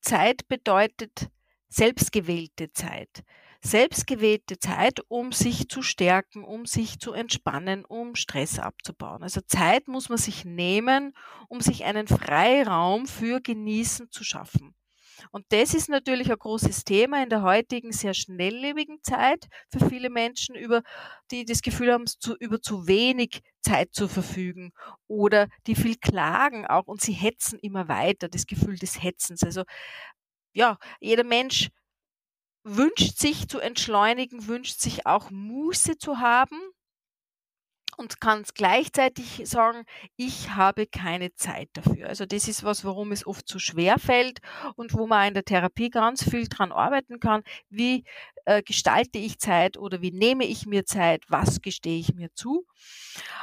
Zeit 0.00 0.48
bedeutet 0.48 1.28
selbstgewählte 1.68 2.72
Zeit. 2.72 3.22
Selbstgewählte 3.62 4.58
Zeit, 4.58 5.00
um 5.08 5.32
sich 5.32 5.68
zu 5.68 5.82
stärken, 5.82 6.44
um 6.44 6.66
sich 6.66 6.98
zu 6.98 7.12
entspannen, 7.12 7.84
um 7.84 8.14
Stress 8.14 8.58
abzubauen. 8.58 9.22
Also 9.22 9.40
Zeit 9.46 9.86
muss 9.88 10.08
man 10.08 10.18
sich 10.18 10.44
nehmen, 10.44 11.12
um 11.48 11.60
sich 11.60 11.84
einen 11.84 12.08
Freiraum 12.08 13.06
für 13.06 13.40
Genießen 13.40 14.10
zu 14.10 14.24
schaffen. 14.24 14.74
Und 15.32 15.44
das 15.50 15.74
ist 15.74 15.88
natürlich 15.88 16.30
ein 16.30 16.38
großes 16.38 16.84
Thema 16.84 17.22
in 17.22 17.28
der 17.28 17.42
heutigen 17.42 17.92
sehr 17.92 18.14
schnelllebigen 18.14 18.98
Zeit 19.02 19.46
für 19.70 19.88
viele 19.88 20.10
Menschen, 20.10 20.54
über, 20.54 20.82
die 21.30 21.44
das 21.44 21.62
Gefühl 21.62 21.92
haben, 21.92 22.06
zu, 22.06 22.36
über 22.38 22.60
zu 22.60 22.86
wenig 22.86 23.42
Zeit 23.62 23.92
zu 23.92 24.08
verfügen 24.08 24.72
oder 25.08 25.48
die 25.66 25.74
viel 25.74 25.96
klagen 25.96 26.66
auch 26.66 26.86
und 26.86 27.00
sie 27.02 27.12
hetzen 27.12 27.58
immer 27.60 27.88
weiter, 27.88 28.28
das 28.28 28.46
Gefühl 28.46 28.78
des 28.78 29.02
Hetzens. 29.02 29.42
Also 29.42 29.64
ja, 30.52 30.78
jeder 31.00 31.24
Mensch 31.24 31.68
wünscht 32.62 33.18
sich 33.18 33.48
zu 33.48 33.58
entschleunigen, 33.60 34.46
wünscht 34.46 34.80
sich 34.80 35.06
auch 35.06 35.30
Muße 35.30 35.98
zu 35.98 36.18
haben 36.18 36.58
und 37.96 38.20
kann 38.20 38.44
gleichzeitig 38.54 39.42
sagen, 39.44 39.84
ich 40.16 40.50
habe 40.50 40.86
keine 40.86 41.34
Zeit 41.34 41.68
dafür. 41.74 42.08
Also 42.08 42.24
das 42.24 42.48
ist 42.48 42.64
was, 42.64 42.84
warum 42.84 43.12
es 43.12 43.26
oft 43.26 43.46
so 43.46 43.58
schwer 43.58 43.98
fällt 43.98 44.40
und 44.76 44.94
wo 44.94 45.06
man 45.06 45.28
in 45.28 45.34
der 45.34 45.44
Therapie 45.44 45.90
ganz 45.90 46.24
viel 46.24 46.48
dran 46.48 46.72
arbeiten 46.72 47.20
kann. 47.20 47.42
Wie 47.68 48.04
äh, 48.46 48.62
gestalte 48.62 49.18
ich 49.18 49.38
Zeit 49.38 49.76
oder 49.76 50.00
wie 50.00 50.12
nehme 50.12 50.46
ich 50.46 50.66
mir 50.66 50.86
Zeit? 50.86 51.24
Was 51.28 51.60
gestehe 51.60 52.00
ich 52.00 52.14
mir 52.14 52.32
zu? 52.32 52.66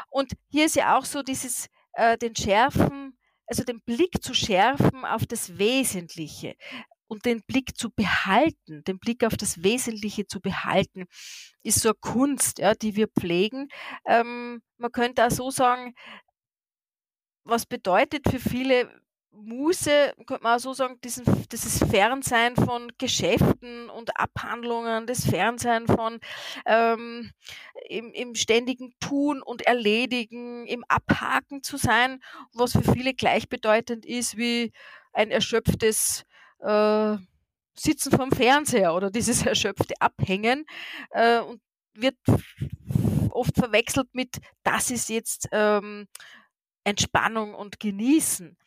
Und 0.10 0.34
hier 0.50 0.66
ist 0.66 0.76
ja 0.76 0.98
auch 0.98 1.06
so 1.06 1.22
dieses, 1.22 1.68
äh, 1.94 2.18
den 2.18 2.36
Schärfen, 2.36 3.18
also 3.46 3.64
den 3.64 3.82
Blick 3.82 4.24
zu 4.24 4.34
schärfen 4.34 5.06
auf 5.06 5.26
das 5.28 5.58
Wesentliche 5.60 6.56
und 7.08 7.26
den 7.26 7.42
Blick 7.44 7.78
zu 7.78 7.90
behalten, 7.90 8.84
den 8.84 9.00
Blick 9.00 9.24
auf 9.24 9.38
das 9.38 9.64
Wesentliche 9.64 10.28
zu 10.28 10.42
behalten, 10.42 11.06
ist 11.64 11.82
so 11.82 11.90
eine 11.90 11.98
Kunst, 12.02 12.60
ja, 12.60 12.74
die 12.76 12.96
wir 12.96 13.08
pflegen. 13.08 13.70
Ähm, 14.06 14.62
man 14.78 14.92
könnte 14.92 15.26
auch 15.26 15.32
so 15.32 15.50
sagen, 15.52 15.94
was 17.44 17.66
bedeutet 17.66 18.30
für 18.30 18.40
viele 18.40 18.90
Muße, 19.32 20.14
könnte 20.26 20.44
man 20.44 20.56
auch 20.56 20.60
so 20.60 20.74
sagen, 20.74 21.00
diesen, 21.04 21.24
dieses 21.52 21.78
Fernsein 21.78 22.56
von 22.56 22.92
Geschäften 22.98 23.90
und 23.90 24.20
Abhandlungen, 24.20 25.06
das 25.06 25.26
Fernsein 25.26 25.86
von 25.88 26.20
ähm, 26.66 27.32
im, 27.88 28.12
im 28.14 28.36
ständigen 28.36 28.94
Tun 29.00 29.42
und 29.42 29.62
Erledigen, 29.62 30.66
im 30.66 30.84
Abhaken 30.88 31.62
zu 31.62 31.78
sein, 31.78 32.20
was 32.54 32.72
für 32.72 32.84
viele 32.94 33.14
gleichbedeutend 33.14 34.06
ist 34.06 34.38
wie 34.38 34.72
ein 35.14 35.30
erschöpftes 35.30 36.26
äh, 36.60 37.18
Sitzen 37.80 38.12
vorm 38.12 38.32
Fernseher 38.32 38.96
oder 38.96 39.12
dieses 39.12 39.46
erschöpfte 39.46 39.94
Abhängen 40.00 40.66
äh, 41.12 41.40
und 41.40 41.62
wird 41.94 42.18
oft 43.32 43.56
verwechselt 43.56 44.08
mit, 44.14 44.38
das 44.64 44.92
ist 44.92 45.10
jetzt 45.10 45.48
ähm, 45.52 46.08
Entspannung 46.84 47.54
und 47.54 47.80
Genießen. 47.80 48.58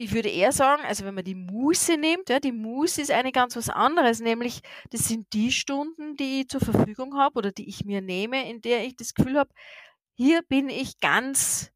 Ich 0.00 0.12
würde 0.12 0.28
eher 0.28 0.52
sagen, 0.52 0.82
also 0.84 1.04
wenn 1.04 1.14
man 1.14 1.24
die 1.24 1.34
Muße 1.34 1.96
nimmt, 1.96 2.28
ja, 2.28 2.38
die 2.38 2.52
Muße 2.52 3.02
ist 3.02 3.10
eine 3.10 3.32
ganz 3.32 3.56
was 3.56 3.68
anderes, 3.68 4.20
nämlich 4.20 4.60
das 4.90 5.08
sind 5.08 5.32
die 5.32 5.50
Stunden, 5.50 6.14
die 6.16 6.42
ich 6.42 6.48
zur 6.48 6.60
Verfügung 6.60 7.16
habe 7.16 7.36
oder 7.38 7.50
die 7.50 7.68
ich 7.68 7.84
mir 7.84 8.00
nehme, 8.00 8.48
in 8.48 8.60
der 8.60 8.84
ich 8.84 8.94
das 8.94 9.14
Gefühl 9.14 9.38
habe, 9.38 9.50
hier 10.14 10.42
bin 10.42 10.68
ich 10.68 11.00
ganz 11.00 11.72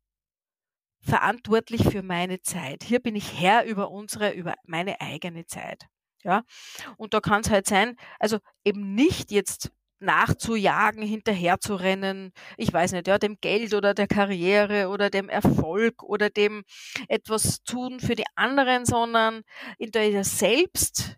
verantwortlich 1.02 1.85
für 1.85 2.02
meine 2.02 2.40
Zeit. 2.40 2.85
Hier 2.85 3.00
bin 3.00 3.16
ich 3.16 3.40
Herr 3.40 3.64
über 3.64 3.90
unsere, 3.90 4.32
über 4.32 4.54
meine 4.64 5.00
eigene 5.00 5.47
Zeit. 5.47 5.87
Ja, 6.25 6.44
und 6.97 7.14
da 7.14 7.21
kann 7.21 7.40
es 7.40 7.50
halt 7.50 7.66
sein, 7.66 7.97
also 8.21 8.38
eben 8.64 8.94
nicht 8.94 9.32
jetzt 9.32 9.73
nachzujagen, 10.02 11.02
hinterherzurennen, 11.02 12.32
ich 12.56 12.73
weiß 12.73 12.92
nicht, 12.92 13.09
ja, 13.09 13.18
dem 13.18 13.38
Geld 13.40 13.75
oder 13.75 13.94
der 13.94 14.09
Karriere 14.09 14.88
oder 14.88 15.11
dem 15.11 15.28
Erfolg 15.28 16.02
oder 16.02 16.28
dem 16.28 16.64
etwas 17.09 17.62
tun 17.64 18.00
für 18.00 18.14
die 18.14 18.26
anderen, 18.35 18.85
sondern 18.85 19.42
in 19.78 19.90
der 19.92 20.25
selbst 20.25 21.16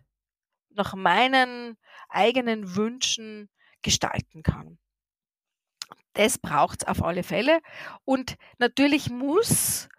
nach 0.69 0.93
meinen 0.95 1.77
eigenen 2.09 2.75
Wünschen 2.75 3.49
gestalten 3.81 4.43
kann. 4.43 4.77
Das 6.15 6.37
braucht 6.37 6.81
es 6.81 6.87
auf 6.87 7.03
alle 7.03 7.23
Fälle. 7.23 7.59
Und 8.05 8.37
natürlich 8.57 9.09
muss 9.09 9.89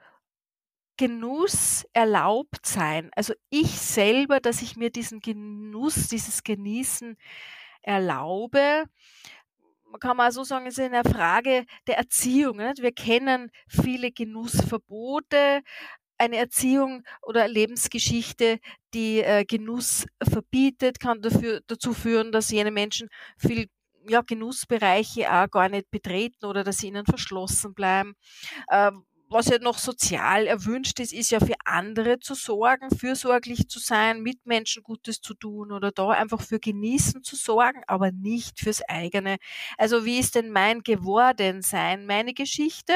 Genuss 0.97 1.85
erlaubt 1.93 2.65
sein. 2.67 3.11
Also 3.15 3.35
ich 3.51 3.71
selber, 3.79 4.41
dass 4.41 4.63
ich 4.63 4.77
mir 4.77 4.91
diesen 4.91 5.21
Genuss, 5.21 6.09
dieses 6.09 6.43
Genießen 6.43 7.17
erlaube. 7.83 8.85
Man 9.85 10.01
kann 10.01 10.17
mal 10.17 10.33
so 10.33 10.43
sagen, 10.43 10.67
es 10.67 10.79
ist 10.79 10.85
eine 10.85 11.05
Frage 11.05 11.67
der 11.87 11.99
Erziehung. 11.99 12.57
Nicht? 12.57 12.81
Wir 12.81 12.93
kennen 12.93 13.51
viele 13.69 14.11
Genussverbote, 14.11 15.63
eine 16.19 16.37
Erziehung 16.39 17.03
oder 17.21 17.47
Lebensgeschichte, 17.47 18.59
die 18.95 19.21
äh, 19.21 19.45
Genuss 19.45 20.07
verbietet, 20.23 20.99
kann 20.99 21.21
dafür, 21.21 21.61
dazu 21.67 21.93
führen, 21.93 22.33
dass 22.33 22.51
jene 22.51 22.71
Menschen 22.71 23.11
viel 23.37 23.69
ja, 24.09 24.23
Genussbereiche 24.23 25.33
auch 25.33 25.51
gar 25.51 25.69
nicht 25.69 25.91
betreten 25.91 26.47
oder 26.47 26.65
dass 26.65 26.79
sie 26.79 26.89
ihnen 26.89 27.07
verschlossen 27.07 27.75
bleiben. 27.75 28.15
Ähm, 28.71 29.05
was 29.29 29.49
ja 29.49 29.59
noch 29.59 29.79
sozial 29.79 30.47
erwünscht 30.47 31.01
ist, 31.01 31.13
ist 31.13 31.31
ja 31.33 31.41
für 31.41 31.55
andere 31.65 32.21
zu 32.21 32.35
sorgen, 32.35 32.91
fürsorglich 32.97 33.69
zu 33.69 33.81
sein, 33.81 34.23
Mitmenschen 34.23 34.85
Gutes 34.85 35.21
zu 35.21 35.35
tun 35.35 35.73
oder 35.73 35.91
da 35.93 36.11
einfach 36.11 36.41
für 36.43 36.61
Genießen 36.61 37.25
zu 37.25 37.35
sorgen, 37.37 37.83
aber 37.89 38.13
nicht 38.13 38.61
fürs 38.61 38.83
eigene. 38.89 39.39
Also 39.79 40.05
wie 40.05 40.19
ist 40.21 40.37
denn 40.37 40.51
mein 40.51 40.83
Gewordensein, 40.83 42.07
meine 42.07 42.35
Geschichte? 42.35 42.95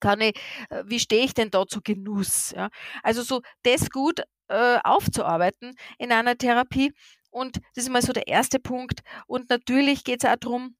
Kann 0.00 0.20
ich, 0.20 0.34
äh, 0.70 0.82
wie 0.86 0.98
stehe 1.00 1.24
ich 1.24 1.34
denn 1.34 1.50
da 1.50 1.66
zu 1.66 1.80
Genuss? 1.82 2.52
Ja? 2.56 2.70
Also 3.02 3.22
so 3.22 3.42
das 3.62 3.90
gut 3.90 4.20
äh, 4.48 4.78
aufzuarbeiten 4.82 5.74
in 5.98 6.12
einer 6.12 6.36
Therapie. 6.38 6.92
Und 7.34 7.56
das 7.74 7.84
ist 7.84 7.90
mal 7.90 8.00
so 8.00 8.12
der 8.12 8.28
erste 8.28 8.60
Punkt. 8.60 9.00
Und 9.26 9.50
natürlich 9.50 10.04
geht 10.04 10.22
es 10.22 10.30
auch 10.30 10.36
darum, 10.36 10.76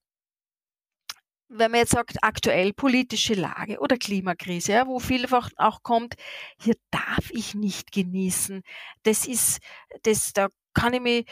wenn 1.48 1.70
man 1.72 1.80
jetzt 1.80 1.92
sagt, 1.92 2.16
aktuell 2.22 2.72
politische 2.72 3.34
Lage 3.34 3.80
oder 3.80 3.96
Klimakrise, 3.96 4.72
ja, 4.72 4.86
wo 4.86 5.00
vielfach 5.00 5.50
auch 5.56 5.82
kommt, 5.82 6.14
hier 6.60 6.74
darf 6.90 7.30
ich 7.30 7.54
nicht 7.54 7.92
genießen. 7.92 8.62
Das 9.02 9.26
ist, 9.26 9.58
das, 10.04 10.32
da 10.32 10.48
kann 10.74 10.94
ich 10.94 11.00
mir 11.00 11.18
äh, 11.18 11.24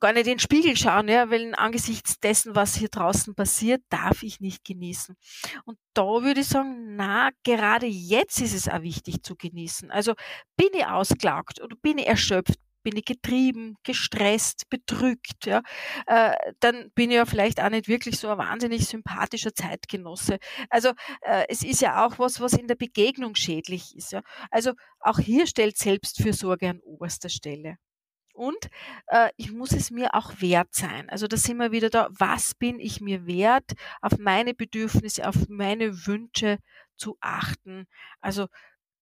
gar 0.00 0.12
nicht 0.12 0.26
in 0.26 0.34
den 0.34 0.38
Spiegel 0.40 0.76
schauen, 0.76 1.08
ja, 1.08 1.30
weil 1.30 1.54
angesichts 1.54 2.18
dessen, 2.18 2.54
was 2.56 2.74
hier 2.74 2.88
draußen 2.88 3.34
passiert, 3.34 3.82
darf 3.90 4.24
ich 4.24 4.40
nicht 4.40 4.64
genießen. 4.64 5.16
Und 5.64 5.78
da 5.94 6.04
würde 6.04 6.40
ich 6.40 6.48
sagen, 6.48 6.96
na, 6.96 7.30
gerade 7.44 7.86
jetzt 7.86 8.40
ist 8.40 8.54
es 8.54 8.68
auch 8.68 8.82
wichtig 8.82 9.22
zu 9.22 9.36
genießen. 9.36 9.90
Also 9.92 10.14
bin 10.56 10.68
ich 10.72 10.86
ausgelaugt 10.86 11.60
oder 11.62 11.76
bin 11.76 11.98
ich 11.98 12.06
erschöpft, 12.06 12.58
bin 12.84 12.96
ich 12.96 13.04
getrieben, 13.04 13.76
gestresst, 13.82 14.68
bedrückt, 14.70 15.46
ja, 15.46 15.62
äh, 16.06 16.36
dann 16.60 16.90
bin 16.94 17.10
ich 17.10 17.16
ja 17.16 17.26
vielleicht 17.26 17.60
auch 17.60 17.70
nicht 17.70 17.88
wirklich 17.88 18.18
so 18.18 18.28
ein 18.28 18.38
wahnsinnig 18.38 18.86
sympathischer 18.86 19.54
Zeitgenosse. 19.54 20.38
Also 20.70 20.90
äh, 21.22 21.46
es 21.48 21.64
ist 21.64 21.80
ja 21.80 22.06
auch 22.06 22.18
was, 22.18 22.40
was 22.40 22.52
in 22.52 22.68
der 22.68 22.76
Begegnung 22.76 23.34
schädlich 23.34 23.96
ist. 23.96 24.12
Ja. 24.12 24.22
Also 24.50 24.72
auch 25.00 25.18
hier 25.18 25.46
stellt 25.46 25.76
Selbstfürsorge 25.76 26.68
an 26.68 26.80
oberster 26.80 27.28
Stelle. 27.28 27.78
Und 28.34 28.68
äh, 29.06 29.30
ich 29.36 29.52
muss 29.52 29.72
es 29.72 29.92
mir 29.92 30.14
auch 30.14 30.40
wert 30.40 30.74
sein. 30.74 31.08
Also 31.08 31.28
da 31.28 31.36
sind 31.36 31.56
wir 31.58 31.70
wieder 31.70 31.88
da, 31.88 32.08
was 32.10 32.54
bin 32.54 32.80
ich 32.80 33.00
mir 33.00 33.26
wert, 33.26 33.72
auf 34.02 34.18
meine 34.18 34.54
Bedürfnisse, 34.54 35.28
auf 35.28 35.48
meine 35.48 36.06
Wünsche 36.06 36.58
zu 36.96 37.16
achten. 37.20 37.86
Also 38.20 38.48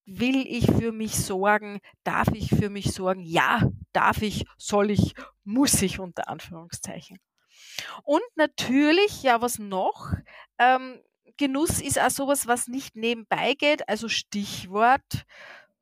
will 0.04 0.46
ich 0.46 0.66
für 0.66 0.92
mich 0.92 1.16
sorgen? 1.16 1.80
Darf 2.04 2.28
ich 2.34 2.50
für 2.50 2.70
mich 2.70 2.92
sorgen? 2.92 3.22
Ja, 3.22 3.68
darf 3.92 4.22
ich, 4.22 4.44
soll 4.58 4.90
ich, 4.90 5.14
muss 5.44 5.80
ich 5.82 5.98
unter 5.98 6.28
Anführungszeichen. 6.28 7.18
Und 8.04 8.22
natürlich, 8.34 9.22
ja, 9.22 9.40
was 9.40 9.58
noch? 9.58 10.12
Ähm, 10.58 11.00
Genuss 11.36 11.80
ist 11.80 12.00
auch 12.00 12.10
sowas, 12.10 12.46
was 12.46 12.68
nicht 12.68 12.96
nebenbei 12.96 13.54
geht. 13.54 13.88
Also 13.88 14.08
Stichwort 14.08 15.24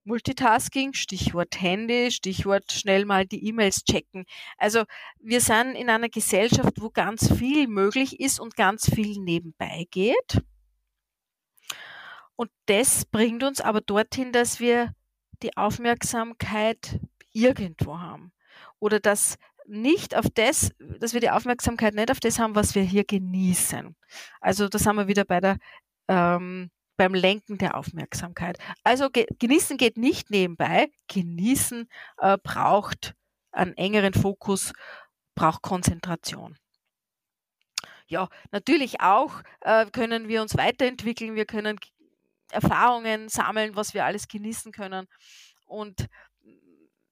Multitasking, 0.04 0.94
Stichwort 0.94 1.60
Handy, 1.60 2.10
Stichwort 2.10 2.72
schnell 2.72 3.04
mal 3.04 3.26
die 3.26 3.46
E-Mails 3.46 3.84
checken. 3.84 4.24
Also 4.56 4.84
wir 5.18 5.40
sind 5.40 5.74
in 5.74 5.90
einer 5.90 6.08
Gesellschaft, 6.08 6.80
wo 6.80 6.90
ganz 6.90 7.32
viel 7.32 7.68
möglich 7.68 8.18
ist 8.18 8.40
und 8.40 8.56
ganz 8.56 8.88
viel 8.92 9.20
nebenbei 9.20 9.86
geht. 9.90 10.42
Und 12.40 12.50
das 12.64 13.04
bringt 13.04 13.42
uns 13.44 13.60
aber 13.60 13.82
dorthin, 13.82 14.32
dass 14.32 14.60
wir 14.60 14.94
die 15.42 15.58
Aufmerksamkeit 15.58 16.98
irgendwo 17.34 17.98
haben. 17.98 18.32
Oder 18.78 18.98
dass 18.98 19.36
nicht 19.66 20.16
auf 20.16 20.24
das, 20.32 20.70
dass 20.78 21.12
wir 21.12 21.20
die 21.20 21.28
Aufmerksamkeit 21.28 21.92
nicht 21.92 22.10
auf 22.10 22.18
das 22.18 22.38
haben, 22.38 22.54
was 22.54 22.74
wir 22.74 22.82
hier 22.82 23.04
genießen. 23.04 23.94
Also 24.40 24.70
da 24.70 24.78
sind 24.78 24.96
wir 24.96 25.06
wieder 25.06 25.26
bei 25.26 25.40
der 25.40 25.58
ähm, 26.08 26.70
beim 26.96 27.12
Lenken 27.12 27.58
der 27.58 27.76
Aufmerksamkeit. 27.76 28.56
Also 28.84 29.10
ge 29.10 29.26
genießen 29.38 29.76
geht 29.76 29.98
nicht 29.98 30.30
nebenbei. 30.30 30.88
Genießen 31.08 31.90
äh, 32.22 32.38
braucht 32.42 33.12
einen 33.52 33.76
engeren 33.76 34.14
Fokus, 34.14 34.72
braucht 35.34 35.60
Konzentration. 35.60 36.56
Ja, 38.06 38.30
natürlich 38.50 39.02
auch 39.02 39.42
äh, 39.60 39.84
können 39.90 40.28
wir 40.28 40.40
uns 40.40 40.56
weiterentwickeln, 40.56 41.34
wir 41.34 41.44
können 41.44 41.78
Erfahrungen 42.52 43.28
sammeln, 43.28 43.76
was 43.76 43.94
wir 43.94 44.04
alles 44.04 44.28
genießen 44.28 44.72
können. 44.72 45.06
Und 45.66 46.06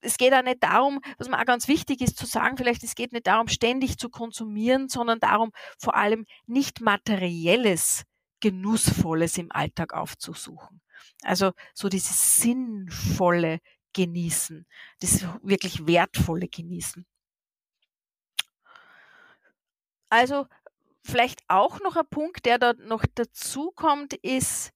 es 0.01 0.16
geht 0.16 0.33
auch 0.33 0.42
nicht 0.42 0.62
darum, 0.62 1.01
was 1.18 1.29
mir 1.29 1.40
auch 1.40 1.44
ganz 1.44 1.68
wichtig 1.68 2.01
ist 2.01 2.16
zu 2.16 2.27
sagen, 2.27 2.57
vielleicht 2.57 2.85
es 2.85 2.94
geht 2.94 3.12
nicht 3.12 3.27
darum, 3.27 3.48
ständig 3.48 3.98
zu 3.98 4.09
konsumieren, 4.09 4.88
sondern 4.88 5.20
darum, 5.20 5.53
vor 5.79 5.96
allem 5.96 6.24
nicht 6.46 6.81
materielles 6.81 8.05
Genussvolles 8.40 9.38
im 9.38 9.51
Alltag 9.51 9.92
aufzusuchen. 9.92 10.81
Also 11.22 11.53
so 11.74 11.88
dieses 11.88 12.37
sinnvolle 12.37 13.59
Genießen, 13.92 14.66
das 15.01 15.24
wirklich 15.42 15.87
wertvolle 15.87 16.48
Genießen. 16.48 17.05
Also 20.11 20.46
vielleicht 21.03 21.42
auch 21.48 21.81
noch 21.81 21.96
ein 21.96 22.09
Punkt, 22.09 22.46
der 22.46 22.59
da 22.59 22.74
noch 22.74 23.05
dazu 23.14 23.72
kommt, 23.72 24.14
ist 24.14 24.72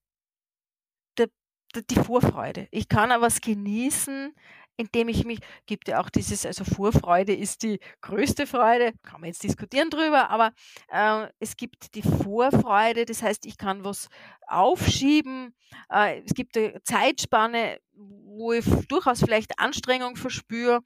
die 1.81 1.95
Vorfreude. 1.95 2.67
Ich 2.71 2.87
kann 2.87 3.11
auch 3.11 3.21
was 3.21 3.41
genießen, 3.41 4.33
indem 4.77 5.07
ich 5.07 5.23
mich, 5.25 5.39
gibt 5.65 5.87
ja 5.87 6.01
auch 6.01 6.09
dieses, 6.09 6.45
also 6.45 6.63
Vorfreude 6.63 7.33
ist 7.33 7.63
die 7.63 7.79
größte 8.01 8.47
Freude, 8.47 8.93
kann 9.03 9.21
man 9.21 9.27
jetzt 9.27 9.43
diskutieren 9.43 9.89
drüber, 9.89 10.29
aber 10.29 10.51
äh, 10.89 11.27
es 11.39 11.55
gibt 11.55 11.95
die 11.95 12.01
Vorfreude, 12.01 13.05
das 13.05 13.21
heißt, 13.21 13.45
ich 13.45 13.57
kann 13.57 13.83
was 13.83 14.09
aufschieben, 14.47 15.53
äh, 15.89 16.21
es 16.25 16.33
gibt 16.33 16.57
eine 16.57 16.81
Zeitspanne, 16.83 17.79
wo 17.95 18.53
ich 18.53 18.65
durchaus 18.87 19.19
vielleicht 19.19 19.59
Anstrengung 19.59 20.15
verspüre 20.15 20.81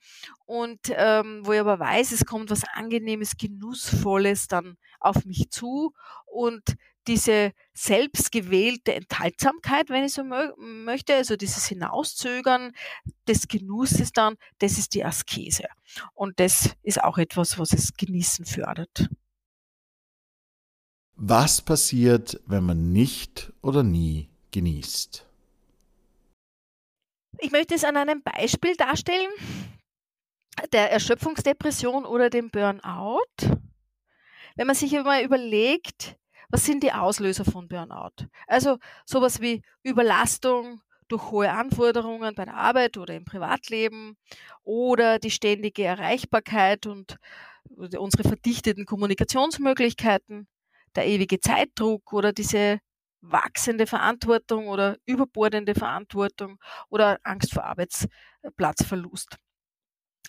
und 0.45 0.79
ähm, 0.89 1.41
wo 1.45 1.53
ich 1.53 1.59
aber 1.59 1.79
weiß, 1.79 2.11
es 2.11 2.25
kommt 2.25 2.49
was 2.49 2.63
Angenehmes, 2.73 3.37
Genussvolles 3.37 4.47
dann 4.47 4.77
auf 4.99 5.23
mich 5.23 5.49
zu 5.49 5.93
und 6.25 6.61
diese 7.07 7.53
selbstgewählte 7.73 8.93
Enthaltsamkeit, 8.93 9.89
wenn 9.89 10.03
ich 10.03 10.13
so 10.13 10.23
mö 10.23 10.53
möchte, 10.57 11.15
also 11.15 11.35
dieses 11.35 11.67
Hinauszögern 11.67 12.73
des 13.27 13.47
Genusses 13.47 14.11
dann, 14.11 14.35
das 14.59 14.77
ist 14.77 14.93
die 14.93 15.05
Askese. 15.05 15.65
Und 16.13 16.39
das 16.39 16.75
ist 16.83 17.03
auch 17.03 17.17
etwas, 17.17 17.57
was 17.57 17.73
es 17.73 17.93
Genießen 17.95 18.45
fördert. 18.45 19.09
Was 21.15 21.61
passiert, 21.61 22.39
wenn 22.45 22.63
man 22.63 22.91
nicht 22.91 23.51
oder 23.61 23.83
nie 23.83 24.29
genießt? 24.51 25.25
Ich 27.39 27.51
möchte 27.51 27.75
es 27.75 27.83
an 27.83 27.97
einem 27.97 28.21
Beispiel 28.21 28.75
darstellen, 28.75 29.31
der 30.71 30.91
Erschöpfungsdepression 30.91 32.05
oder 32.05 32.29
dem 32.29 32.49
Burnout. 32.49 33.21
Wenn 34.55 34.67
man 34.67 34.75
sich 34.75 34.91
mal 34.91 35.23
überlegt, 35.23 36.17
was 36.49 36.65
sind 36.65 36.83
die 36.83 36.93
Auslöser 36.93 37.45
von 37.45 37.67
Burnout? 37.67 38.27
Also 38.47 38.77
sowas 39.05 39.41
wie 39.41 39.61
Überlastung 39.83 40.81
durch 41.07 41.31
hohe 41.31 41.51
Anforderungen 41.51 42.35
bei 42.35 42.45
der 42.45 42.55
Arbeit 42.55 42.97
oder 42.97 43.15
im 43.15 43.25
Privatleben 43.25 44.17
oder 44.63 45.19
die 45.19 45.31
ständige 45.31 45.83
Erreichbarkeit 45.83 46.85
und 46.85 47.17
unsere 47.69 48.23
verdichteten 48.23 48.85
Kommunikationsmöglichkeiten, 48.85 50.47
der 50.95 51.07
ewige 51.07 51.39
Zeitdruck 51.39 52.13
oder 52.13 52.33
diese 52.33 52.79
wachsende 53.21 53.87
Verantwortung 53.87 54.67
oder 54.67 54.97
überbordende 55.05 55.75
Verantwortung 55.75 56.59
oder 56.89 57.19
Angst 57.23 57.53
vor 57.53 57.63
Arbeitsplatzverlust. 57.63 59.37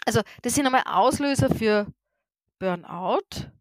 Also 0.06 0.22
das 0.42 0.54
sind 0.54 0.66
einmal 0.66 0.84
Auslöser 0.86 1.54
für 1.54 1.86
Burnout. 2.58 3.52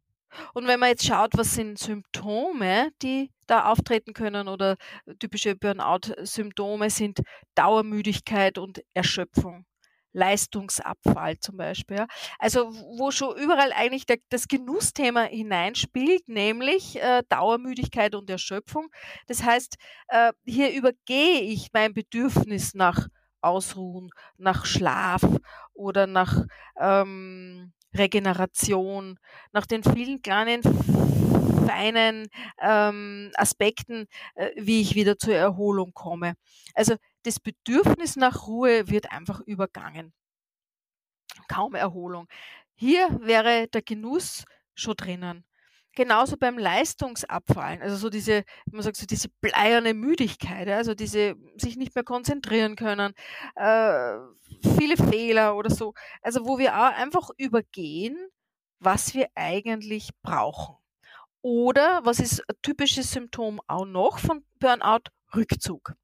Und 0.54 0.68
wenn 0.68 0.80
man 0.80 0.90
jetzt 0.90 1.06
schaut, 1.06 1.32
was 1.36 1.56
sind 1.56 1.80
Symptome, 1.80 2.90
die 3.02 3.32
da 3.48 3.66
auftreten 3.72 4.14
können 4.14 4.48
oder 4.48 4.76
typische 5.20 5.56
Burnout-Symptome 5.56 6.90
sind 6.90 7.22
Dauermüdigkeit 7.56 8.58
und 8.58 8.82
Erschöpfung, 8.94 9.66
Leistungsabfall 10.14 11.40
zum 11.40 11.58
Beispiel. 11.58 12.06
Also 12.40 12.72
wo 12.98 13.12
schon 13.12 13.38
überall 13.38 13.72
eigentlich 13.72 14.06
der, 14.06 14.18
das 14.30 14.48
Genussthema 14.48 15.24
hineinspielt, 15.24 16.28
nämlich 16.28 17.02
äh, 17.02 17.24
Dauermüdigkeit 17.30 18.16
und 18.16 18.30
Erschöpfung. 18.30 18.88
Das 19.28 19.44
heißt, 19.44 19.76
äh, 20.10 20.34
hier 20.46 20.74
übergehe 20.74 21.42
ich 21.42 21.70
mein 21.74 21.94
Bedürfnis 21.94 22.74
nach 22.74 23.08
Ausruhen, 23.42 24.10
nach 24.38 24.66
Schlaf 24.66 25.22
oder 25.74 26.08
nach 26.08 26.44
ähm, 26.80 27.72
Regeneration, 27.98 29.20
nach 29.52 29.66
den 29.66 29.84
vielen 29.84 30.22
kleinen 30.22 30.62
feinen 31.68 32.30
ähm, 32.62 33.32
Aspekten, 33.36 34.08
äh, 34.36 34.52
wie 34.56 34.82
ich 34.82 34.96
wieder 34.96 35.18
zur 35.18 35.36
Erholung 35.36 35.94
komme. 35.94 36.36
Also 36.74 36.96
das 37.24 37.40
Bedürfnis 37.40 38.16
nach 38.16 38.48
Ruhe 38.48 38.90
wird 38.90 39.12
einfach 39.12 39.42
übergangen. 39.42 40.14
Kaum 41.48 41.76
Erholung. 41.76 42.28
Hier 42.76 43.08
wäre 43.22 43.68
der 43.68 43.82
Genuss 43.82 44.46
schon 44.76 44.96
drinnen. 44.96 45.44
Genauso 45.98 46.38
beim 46.38 46.60
Leistungsabfallen, 46.60 47.82
also 47.82 47.96
so 47.96 48.12
diese, 48.12 48.44
man 48.72 48.84
sagt 48.84 48.98
so 48.98 49.08
diese 49.08 49.30
bleierne 49.42 49.96
Müdigkeit, 49.96 50.68
also 50.68 50.94
diese 50.94 51.34
sich 51.56 51.76
nicht 51.76 51.96
mehr 51.96 52.04
konzentrieren 52.04 52.76
können, 52.76 53.16
äh, 53.56 54.14
viele 54.78 54.96
Fehler 54.96 55.56
oder 55.56 55.72
so. 55.72 55.96
Also 56.22 56.46
wo 56.46 56.60
wir 56.60 56.78
auch 56.78 56.94
einfach 56.96 57.32
übergehen, 57.38 58.16
was 58.78 59.16
wir 59.16 59.28
eigentlich 59.34 60.12
brauchen. 60.22 60.76
Oder 61.42 62.02
was 62.04 62.20
ist 62.20 62.48
ein 62.48 62.56
typisches 62.62 63.12
Symptom 63.12 63.60
auch 63.66 63.86
noch 63.86 64.20
von 64.20 64.46
Burnout? 64.60 65.10
Rückzug. 65.36 65.96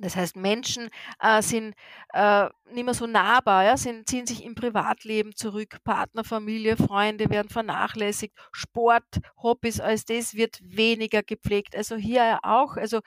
Das 0.00 0.16
heißt, 0.16 0.36
Menschen 0.36 0.90
äh, 1.20 1.42
sind 1.42 1.74
äh, 2.12 2.48
nicht 2.72 2.84
mehr 2.84 2.94
so 2.94 3.06
nahbar, 3.06 3.64
ja, 3.64 3.76
sind, 3.76 4.08
ziehen 4.08 4.26
sich 4.26 4.44
im 4.44 4.54
Privatleben 4.54 5.34
zurück, 5.34 5.78
Partner, 5.84 6.24
Familie, 6.24 6.76
Freunde 6.76 7.30
werden 7.30 7.48
vernachlässigt, 7.48 8.34
Sport, 8.52 9.04
Hobbys, 9.42 9.80
alles 9.80 10.04
das 10.04 10.34
wird 10.34 10.58
weniger 10.62 11.22
gepflegt. 11.22 11.76
Also 11.76 11.96
hier 11.96 12.38
auch, 12.42 12.76
also 12.76 13.00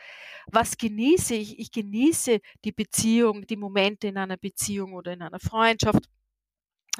was 0.47 0.77
genieße 0.77 1.35
ich? 1.35 1.59
Ich 1.59 1.71
genieße 1.71 2.39
die 2.65 2.71
Beziehung, 2.71 3.45
die 3.47 3.57
Momente 3.57 4.07
in 4.07 4.17
einer 4.17 4.37
Beziehung 4.37 4.93
oder 4.93 5.13
in 5.13 5.21
einer 5.21 5.39
Freundschaft. 5.39 6.05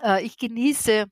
Äh, 0.02 0.26
ich 0.26 0.38
genieße 0.38 1.06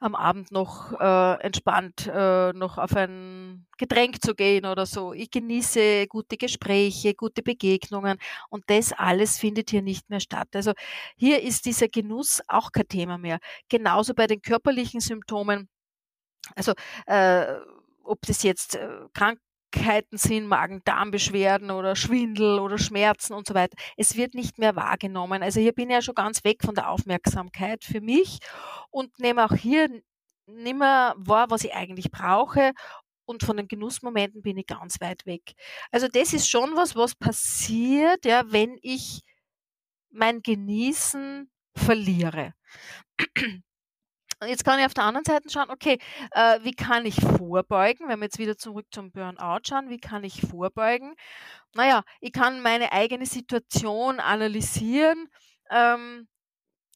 am 0.00 0.14
Abend 0.14 0.50
noch 0.50 0.92
äh, 0.98 1.40
entspannt 1.42 2.10
äh, 2.12 2.52
noch 2.54 2.78
auf 2.78 2.96
ein 2.96 3.66
Getränk 3.78 4.22
zu 4.24 4.34
gehen 4.34 4.66
oder 4.66 4.86
so. 4.86 5.12
Ich 5.12 5.30
genieße 5.30 6.06
gute 6.08 6.36
Gespräche, 6.38 7.14
gute 7.14 7.42
Begegnungen 7.42 8.18
und 8.48 8.64
das 8.68 8.92
alles 8.92 9.38
findet 9.38 9.70
hier 9.70 9.82
nicht 9.82 10.08
mehr 10.10 10.20
statt. 10.20 10.48
Also 10.54 10.72
hier 11.16 11.42
ist 11.42 11.66
dieser 11.66 11.88
Genuss 11.88 12.40
auch 12.48 12.72
kein 12.72 12.88
Thema 12.88 13.18
mehr. 13.18 13.38
Genauso 13.68 14.14
bei 14.14 14.26
den 14.26 14.42
körperlichen 14.42 15.00
Symptomen. 15.00 15.68
Also 16.56 16.72
äh, 17.06 17.56
ob 18.04 18.22
das 18.26 18.42
jetzt 18.42 18.76
äh, 18.76 18.88
krank 19.14 19.38
Krankheiten 19.70 20.18
sind, 20.18 20.46
Magen-Darm-Beschwerden 20.46 21.70
oder 21.70 21.96
Schwindel 21.96 22.58
oder 22.58 22.78
Schmerzen 22.78 23.34
und 23.34 23.46
so 23.46 23.54
weiter. 23.54 23.76
Es 23.96 24.16
wird 24.16 24.34
nicht 24.34 24.58
mehr 24.58 24.76
wahrgenommen. 24.76 25.42
Also 25.42 25.60
hier 25.60 25.72
bin 25.72 25.88
ich 25.88 25.94
ja 25.94 26.02
schon 26.02 26.14
ganz 26.14 26.44
weg 26.44 26.62
von 26.64 26.74
der 26.74 26.90
Aufmerksamkeit 26.90 27.84
für 27.84 28.00
mich 28.00 28.38
und 28.90 29.18
nehme 29.18 29.44
auch 29.44 29.54
hier 29.54 29.88
nicht 30.46 30.76
mehr 30.76 31.14
wahr, 31.16 31.50
was 31.50 31.64
ich 31.64 31.74
eigentlich 31.74 32.10
brauche 32.10 32.72
und 33.24 33.42
von 33.44 33.56
den 33.56 33.68
Genussmomenten 33.68 34.42
bin 34.42 34.58
ich 34.58 34.66
ganz 34.66 35.00
weit 35.00 35.24
weg. 35.26 35.54
Also 35.90 36.08
das 36.08 36.32
ist 36.32 36.48
schon 36.48 36.74
was, 36.76 36.96
was 36.96 37.14
passiert, 37.14 38.24
ja, 38.24 38.42
wenn 38.46 38.76
ich 38.82 39.20
mein 40.10 40.42
Genießen 40.42 41.50
verliere. 41.76 42.54
Jetzt 44.46 44.64
kann 44.64 44.78
ich 44.78 44.86
auf 44.86 44.94
der 44.94 45.04
anderen 45.04 45.24
Seite 45.24 45.50
schauen, 45.50 45.68
okay, 45.70 45.98
äh, 46.32 46.60
wie 46.62 46.72
kann 46.72 47.04
ich 47.04 47.16
vorbeugen? 47.20 48.08
Wenn 48.08 48.20
wir 48.20 48.24
jetzt 48.24 48.38
wieder 48.38 48.56
zurück 48.56 48.86
zum 48.90 49.12
Burnout 49.12 49.60
schauen, 49.68 49.90
wie 49.90 49.98
kann 49.98 50.24
ich 50.24 50.40
vorbeugen? 50.40 51.14
Naja, 51.74 52.04
ich 52.20 52.32
kann 52.32 52.62
meine 52.62 52.92
eigene 52.92 53.26
Situation 53.26 54.20
analysieren. 54.20 55.28
Ähm, 55.70 56.28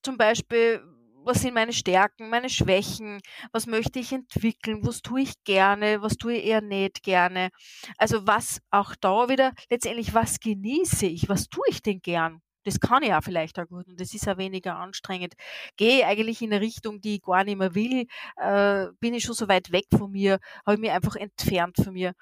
zum 0.03 0.19
Beispiel, 0.19 0.83
was 1.25 1.43
sind 1.43 1.55
meine 1.55 1.73
Stärken, 1.75 2.31
meine 2.31 2.51
Schwächen, 2.51 3.21
was 3.53 3.67
möchte 3.67 4.01
ich 4.01 4.13
entwickeln, 4.13 4.87
was 4.87 5.03
tue 5.03 5.23
ich 5.23 5.35
gerne, 5.45 6.03
was 6.03 6.17
tue 6.19 6.35
ich 6.37 6.47
eher 6.47 6.63
nicht 6.63 7.03
gerne. 7.05 7.51
Also 7.99 8.27
was 8.29 8.61
auch 8.71 8.95
da 9.01 9.29
wieder, 9.31 9.55
letztendlich, 9.71 10.15
was 10.15 10.41
genieße 10.41 11.07
ich, 11.07 11.29
was 11.31 11.49
tue 11.49 11.65
ich 11.71 11.83
denn 11.83 12.01
gern? 12.03 12.43
Das 12.64 12.81
kann 12.81 13.03
ich 13.03 13.12
auch 13.12 13.22
vielleicht 13.22 13.59
auch 13.59 13.66
gut 13.68 13.87
und 13.88 14.00
das 14.00 14.14
ist 14.14 14.29
auch 14.29 14.38
weniger 14.38 14.77
anstrengend. 14.77 15.35
Gehe 15.77 16.07
eigentlich 16.07 16.42
in 16.42 16.53
eine 16.53 16.61
Richtung, 16.61 17.00
die 17.00 17.16
ich 17.16 17.22
gar 17.22 17.44
nicht 17.44 17.59
mehr 17.59 17.74
will, 17.74 18.07
äh, 18.37 18.87
bin 19.00 19.14
ich 19.14 19.24
schon 19.24 19.35
so 19.35 19.48
weit 19.48 19.72
weg 19.72 19.87
von 19.96 20.11
mir, 20.11 20.38
habe 20.66 20.74
ich 20.74 20.81
mich 20.81 20.90
einfach 20.90 21.16
entfernt 21.16 21.77
von 21.83 21.92
mir. 21.92 22.14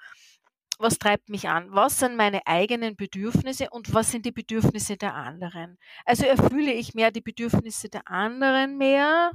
Was 0.79 0.97
treibt 0.97 1.29
mich 1.29 1.47
an? 1.47 1.67
Was 1.71 1.99
sind 1.99 2.15
meine 2.17 2.45
eigenen 2.47 2.95
Bedürfnisse 2.95 3.69
und 3.69 3.93
was 3.93 4.11
sind 4.11 4.25
die 4.25 4.31
Bedürfnisse 4.31 4.97
der 4.97 5.13
anderen? 5.15 5.77
Also 6.05 6.25
erfülle 6.25 6.73
ich 6.73 6.93
mehr 6.95 7.11
die 7.11 7.21
Bedürfnisse 7.21 7.89
der 7.89 8.07
anderen 8.09 8.77
mehr 8.77 9.31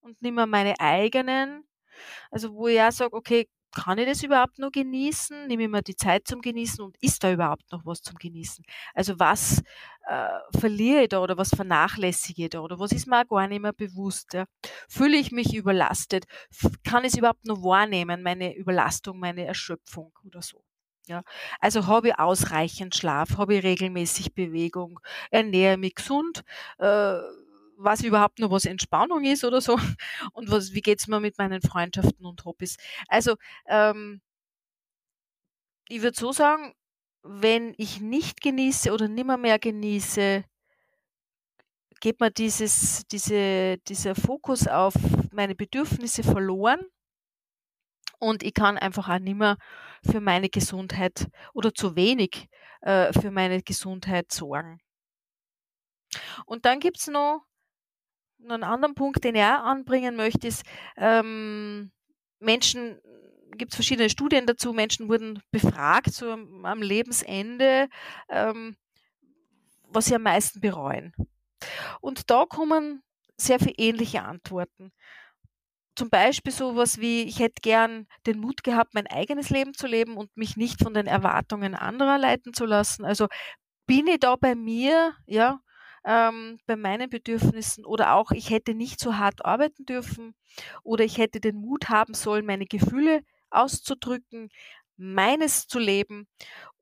und 0.00 0.20
nicht 0.22 0.34
mehr 0.34 0.46
meine 0.46 0.80
eigenen. 0.80 1.64
Also 2.30 2.54
wo 2.54 2.68
ich 2.68 2.80
auch 2.80 2.92
sage, 2.92 3.14
okay, 3.14 3.48
kann 3.72 3.98
ich 3.98 4.06
das 4.06 4.22
überhaupt 4.22 4.58
noch 4.58 4.72
genießen? 4.72 5.46
Nehme 5.46 5.64
ich 5.64 5.68
mir 5.68 5.82
die 5.82 5.96
Zeit 5.96 6.26
zum 6.26 6.40
Genießen 6.40 6.84
und 6.84 6.96
ist 7.00 7.22
da 7.22 7.32
überhaupt 7.32 7.70
noch 7.72 7.84
was 7.86 8.02
zum 8.02 8.16
Genießen? 8.16 8.64
Also 8.94 9.18
was 9.18 9.62
äh, 10.06 10.58
verliere 10.58 11.02
ich 11.02 11.08
da 11.10 11.20
oder 11.20 11.36
was 11.36 11.50
vernachlässige 11.50 12.44
ich 12.44 12.50
da 12.50 12.60
oder 12.60 12.78
was 12.78 12.92
ist 12.92 13.06
mir 13.06 13.20
auch 13.22 13.28
gar 13.28 13.46
nicht 13.48 13.62
mehr 13.62 13.72
bewusst? 13.72 14.32
Ja? 14.34 14.46
Fühle 14.88 15.16
ich 15.16 15.32
mich 15.32 15.54
überlastet? 15.54 16.26
Kann 16.84 17.04
ich 17.04 17.12
es 17.12 17.18
überhaupt 17.18 17.46
noch 17.46 17.62
wahrnehmen, 17.62 18.22
meine 18.22 18.54
Überlastung, 18.56 19.18
meine 19.18 19.44
Erschöpfung 19.44 20.12
oder 20.24 20.42
so? 20.42 20.64
Ja, 21.06 21.24
also 21.58 21.86
habe 21.88 22.08
ich 22.08 22.18
ausreichend 22.20 22.94
Schlaf, 22.94 23.36
habe 23.36 23.56
ich 23.56 23.64
regelmäßig 23.64 24.34
Bewegung, 24.34 25.00
ernähre 25.30 25.76
mich 25.76 25.96
gesund, 25.96 26.44
äh, 26.78 27.18
was 27.82 28.02
überhaupt 28.02 28.38
noch 28.38 28.50
was 28.50 28.64
Entspannung 28.64 29.24
ist 29.24 29.44
oder 29.44 29.60
so 29.60 29.78
und 30.32 30.50
was, 30.50 30.72
wie 30.72 30.82
geht's 30.82 31.06
mir 31.06 31.20
mit 31.20 31.38
meinen 31.38 31.62
Freundschaften 31.62 32.26
und 32.26 32.44
Hobbys. 32.44 32.76
Also 33.08 33.36
ähm, 33.66 34.20
ich 35.88 36.02
würde 36.02 36.18
so 36.18 36.32
sagen, 36.32 36.74
wenn 37.22 37.74
ich 37.76 38.00
nicht 38.00 38.40
genieße 38.40 38.92
oder 38.92 39.08
nimmer 39.08 39.36
mehr 39.36 39.58
genieße, 39.58 40.44
geht 42.00 42.20
mir 42.20 42.30
dieses, 42.30 43.06
diese, 43.10 43.78
dieser 43.88 44.14
Fokus 44.14 44.66
auf 44.66 44.94
meine 45.32 45.54
Bedürfnisse 45.54 46.22
verloren 46.22 46.80
und 48.18 48.42
ich 48.42 48.54
kann 48.54 48.78
einfach 48.78 49.08
auch 49.08 49.18
nimmer 49.18 49.56
für 50.02 50.20
meine 50.20 50.48
Gesundheit 50.48 51.28
oder 51.52 51.74
zu 51.74 51.96
wenig 51.96 52.48
äh, 52.82 53.12
für 53.12 53.30
meine 53.30 53.62
Gesundheit 53.62 54.32
sorgen. 54.32 54.80
Und 56.46 56.64
dann 56.64 56.80
gibt's 56.80 57.06
noch 57.06 57.44
einen 58.48 58.64
anderen 58.64 58.94
Punkt, 58.94 59.24
den 59.24 59.34
ich 59.34 59.42
auch 59.42 59.64
anbringen 59.64 60.16
möchte, 60.16 60.48
ist, 60.48 60.64
ähm, 60.96 61.92
Menschen, 62.40 63.00
gibt 63.56 63.72
es 63.72 63.76
verschiedene 63.76 64.10
Studien 64.10 64.46
dazu, 64.46 64.72
Menschen 64.72 65.08
wurden 65.08 65.42
befragt 65.50 66.12
so 66.12 66.30
am, 66.32 66.64
am 66.64 66.82
Lebensende, 66.82 67.88
ähm, 68.28 68.76
was 69.88 70.06
sie 70.06 70.14
am 70.14 70.22
meisten 70.22 70.60
bereuen. 70.60 71.12
Und 72.00 72.30
da 72.30 72.46
kommen 72.46 73.02
sehr 73.36 73.58
viele 73.58 73.74
ähnliche 73.78 74.22
Antworten. 74.22 74.92
Zum 75.96 76.08
Beispiel 76.08 76.52
sowas 76.52 76.98
wie, 77.00 77.22
ich 77.24 77.40
hätte 77.40 77.60
gern 77.62 78.06
den 78.26 78.38
Mut 78.40 78.62
gehabt, 78.64 78.94
mein 78.94 79.06
eigenes 79.06 79.50
Leben 79.50 79.74
zu 79.74 79.86
leben 79.86 80.16
und 80.16 80.34
mich 80.36 80.56
nicht 80.56 80.82
von 80.82 80.94
den 80.94 81.06
Erwartungen 81.06 81.74
anderer 81.74 82.16
leiten 82.16 82.54
zu 82.54 82.64
lassen. 82.64 83.04
Also 83.04 83.26
bin 83.86 84.06
ich 84.06 84.20
da 84.20 84.36
bei 84.36 84.54
mir, 84.54 85.14
ja, 85.26 85.60
ähm, 86.04 86.58
bei 86.66 86.76
meinen 86.76 87.10
Bedürfnissen 87.10 87.84
oder 87.84 88.14
auch 88.14 88.30
ich 88.30 88.50
hätte 88.50 88.74
nicht 88.74 89.00
so 89.00 89.16
hart 89.16 89.44
arbeiten 89.44 89.84
dürfen 89.86 90.34
oder 90.82 91.04
ich 91.04 91.18
hätte 91.18 91.40
den 91.40 91.56
Mut 91.56 91.88
haben 91.88 92.14
sollen, 92.14 92.46
meine 92.46 92.66
Gefühle 92.66 93.22
auszudrücken, 93.50 94.50
meines 94.96 95.66
zu 95.66 95.78
leben 95.78 96.26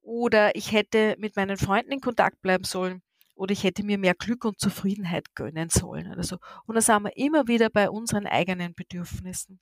oder 0.01 0.55
ich 0.57 0.73
hätte 0.73 1.17
mit 1.19 1.37
meinen 1.37 1.57
Freunden 1.57 1.93
in 1.93 2.01
Kontakt 2.01 2.41
bleiben 2.43 2.65
sollen 2.65 3.03
oder 3.35 3.53
ich 3.53 3.65
hätte 3.65 3.85
mir 3.85 3.99
mehr 3.99 4.15
Glück 4.15 4.45
und 4.45 4.61
Zufriedenheit 4.61 5.35
gönnen 5.35 5.71
sollen 5.71 6.11
oder 6.11 6.25
so. 6.25 6.39
Und 6.67 6.75
da 6.75 6.81
sind 6.81 7.05
wir 7.05 7.17
immer 7.17 7.47
wieder 7.47 7.71
bei 7.71 7.89
unseren 7.89 8.27
eigenen 8.27 8.75
Bedürfnissen. 8.75 9.61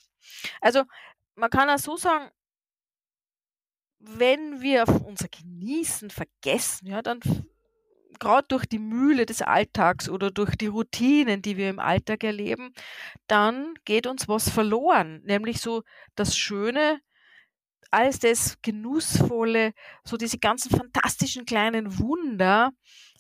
Also 0.61 0.85
man 1.35 1.51
kann 1.51 1.69
auch 1.69 1.79
so 1.79 1.97
sagen, 1.97 2.31
wenn 3.99 4.61
wir 4.61 4.85
auf 4.85 5.03
unser 5.03 5.29
Genießen 5.29 6.11
vergessen, 6.11 6.87
ja, 6.87 7.03
dann 7.03 7.21
gerade 8.19 8.47
durch 8.49 8.67
die 8.67 8.79
Mühle 8.79 9.27
des 9.27 9.43
Alltags 9.43 10.09
oder 10.09 10.31
durch 10.31 10.57
die 10.57 10.67
Routinen, 10.67 11.43
die 11.43 11.57
wir 11.57 11.71
im 11.71 11.79
Alltag 11.79 12.25
erleben, 12.25 12.73
dann 13.27 13.75
geht 13.85 14.07
uns 14.07 14.29
was 14.29 14.49
verloren, 14.49 15.23
nämlich 15.25 15.61
so 15.61 15.83
das 16.15 16.37
Schöne, 16.37 17.01
alles 17.91 18.19
das 18.19 18.57
Genussvolle, 18.63 19.73
so 20.05 20.17
diese 20.17 20.39
ganzen 20.39 20.71
fantastischen 20.71 21.45
kleinen 21.45 21.99
Wunder, 21.99 22.71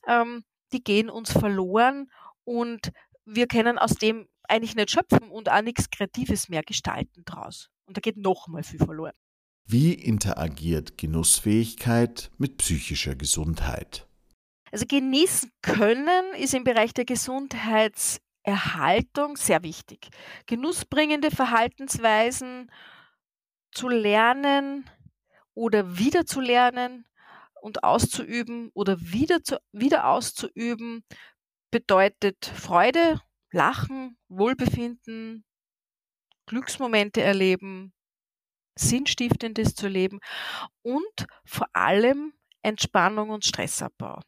ähm, 0.06 0.44
die 0.72 0.82
gehen 0.82 1.08
uns 1.08 1.32
verloren 1.32 2.10
und 2.44 2.92
wir 3.24 3.46
können 3.46 3.78
aus 3.78 3.94
dem 3.94 4.28
eigentlich 4.48 4.76
nicht 4.76 4.90
schöpfen 4.90 5.30
und 5.30 5.50
auch 5.50 5.62
nichts 5.62 5.90
Kreatives 5.90 6.48
mehr 6.48 6.62
gestalten 6.62 7.24
draus. 7.24 7.68
Und 7.86 7.96
da 7.96 8.00
geht 8.00 8.16
noch 8.16 8.48
mal 8.48 8.62
viel 8.62 8.78
verloren. 8.78 9.14
Wie 9.68 9.92
interagiert 9.92 10.96
Genussfähigkeit 10.96 12.30
mit 12.38 12.58
psychischer 12.58 13.16
Gesundheit? 13.16 14.06
Also 14.72 14.84
genießen 14.86 15.52
können 15.62 16.34
ist 16.36 16.54
im 16.54 16.64
Bereich 16.64 16.92
der 16.92 17.04
Gesundheitserhaltung 17.04 19.36
sehr 19.36 19.62
wichtig. 19.62 20.08
Genussbringende 20.46 21.30
Verhaltensweisen 21.30 22.70
zu 23.72 23.88
lernen 23.88 24.88
oder 25.54 25.98
wieder 25.98 26.26
zu 26.26 26.40
lernen 26.40 27.06
und 27.60 27.84
auszuüben 27.84 28.70
oder 28.74 29.00
wieder, 29.00 29.42
zu, 29.42 29.60
wieder 29.72 30.08
auszuüben, 30.08 31.04
bedeutet 31.70 32.46
Freude, 32.46 33.20
Lachen, 33.52 34.18
Wohlbefinden, 34.28 35.44
Glücksmomente 36.46 37.22
erleben, 37.22 37.92
Sinnstiftendes 38.78 39.74
zu 39.74 39.88
leben 39.88 40.20
und 40.82 41.26
vor 41.44 41.68
allem 41.72 42.34
Entspannung 42.62 43.30
und 43.30 43.44
Stressabbau. 43.44 44.20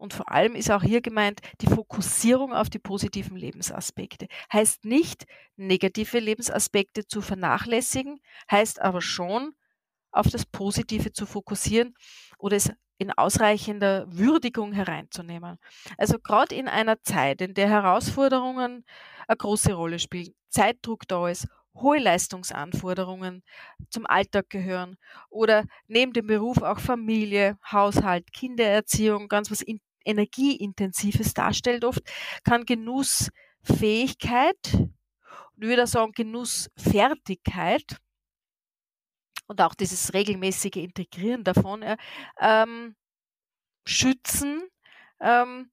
Und 0.00 0.14
vor 0.14 0.30
allem 0.30 0.54
ist 0.54 0.70
auch 0.70 0.82
hier 0.82 1.02
gemeint 1.02 1.40
die 1.60 1.66
Fokussierung 1.66 2.54
auf 2.54 2.70
die 2.70 2.78
positiven 2.78 3.36
Lebensaspekte. 3.36 4.28
Heißt 4.50 4.86
nicht, 4.86 5.26
negative 5.56 6.18
Lebensaspekte 6.18 7.06
zu 7.06 7.20
vernachlässigen, 7.20 8.18
heißt 8.50 8.80
aber 8.80 9.02
schon, 9.02 9.52
auf 10.10 10.28
das 10.28 10.46
Positive 10.46 11.12
zu 11.12 11.26
fokussieren 11.26 11.94
oder 12.38 12.56
es 12.56 12.72
in 12.96 13.12
ausreichender 13.12 14.06
Würdigung 14.08 14.72
hereinzunehmen. 14.72 15.58
Also 15.98 16.18
gerade 16.18 16.54
in 16.54 16.66
einer 16.66 17.02
Zeit, 17.02 17.42
in 17.42 17.52
der 17.54 17.68
Herausforderungen 17.68 18.84
eine 19.28 19.36
große 19.36 19.74
Rolle 19.74 19.98
spielen, 19.98 20.34
Zeitdruck 20.48 21.06
da 21.08 21.28
ist, 21.28 21.46
hohe 21.74 21.98
Leistungsanforderungen 21.98 23.42
zum 23.90 24.06
Alltag 24.06 24.50
gehören 24.50 24.96
oder 25.28 25.64
neben 25.88 26.12
dem 26.14 26.26
Beruf 26.26 26.62
auch 26.62 26.78
Familie, 26.80 27.58
Haushalt, 27.70 28.32
Kindererziehung, 28.32 29.28
ganz 29.28 29.50
was 29.50 29.60
in, 29.62 29.80
energieintensives 30.10 31.34
darstellt 31.34 31.84
oft, 31.84 32.02
kann 32.44 32.64
Genussfähigkeit, 32.66 34.56
und 35.60 35.64
ich 35.64 35.68
würde 35.68 35.86
sagen 35.86 36.12
Genussfertigkeit 36.12 37.98
und 39.46 39.60
auch 39.60 39.74
dieses 39.74 40.14
regelmäßige 40.14 40.76
Integrieren 40.76 41.44
davon 41.44 41.84
ähm, 42.40 42.96
schützen, 43.84 44.62
ähm, 45.20 45.70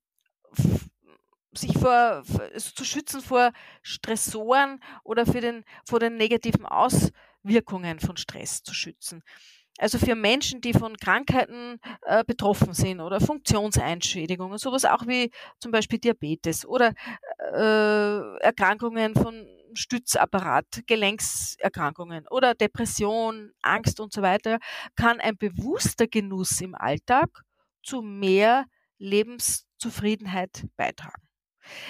sich 1.53 1.73
vor, 1.77 1.89
also 1.89 2.71
zu 2.75 2.85
schützen 2.85 3.21
vor 3.21 3.51
Stressoren 3.81 4.83
oder 5.03 5.25
für 5.25 5.41
den, 5.41 5.63
vor 5.85 5.99
den 5.99 6.17
negativen 6.17 6.65
Auswirkungen 6.65 7.99
von 7.99 8.17
Stress 8.17 8.63
zu 8.63 8.73
schützen. 8.73 9.23
Also 9.77 9.99
für 9.99 10.15
Menschen, 10.15 10.61
die 10.61 10.73
von 10.73 10.97
Krankheiten 10.97 11.79
äh, 12.03 12.23
betroffen 12.25 12.73
sind 12.73 12.99
oder 12.99 13.19
Funktionseinschädigungen, 13.19 14.57
sowas 14.57 14.85
auch 14.85 15.05
wie 15.07 15.31
zum 15.59 15.71
Beispiel 15.71 15.99
Diabetes 15.99 16.65
oder 16.65 16.93
äh, 17.53 18.37
Erkrankungen 18.39 19.13
von 19.13 19.47
Stützapparat, 19.73 20.83
Gelenkserkrankungen 20.87 22.27
oder 22.29 22.55
Depression, 22.55 23.51
Angst 23.61 23.99
und 23.99 24.11
so 24.11 24.21
weiter, 24.21 24.57
kann 24.95 25.19
ein 25.19 25.37
bewusster 25.37 26.07
Genuss 26.07 26.61
im 26.61 26.73
Alltag 26.73 27.29
zu 27.83 28.01
mehr 28.01 28.65
Lebenszufriedenheit 28.97 30.65
beitragen. 30.75 31.26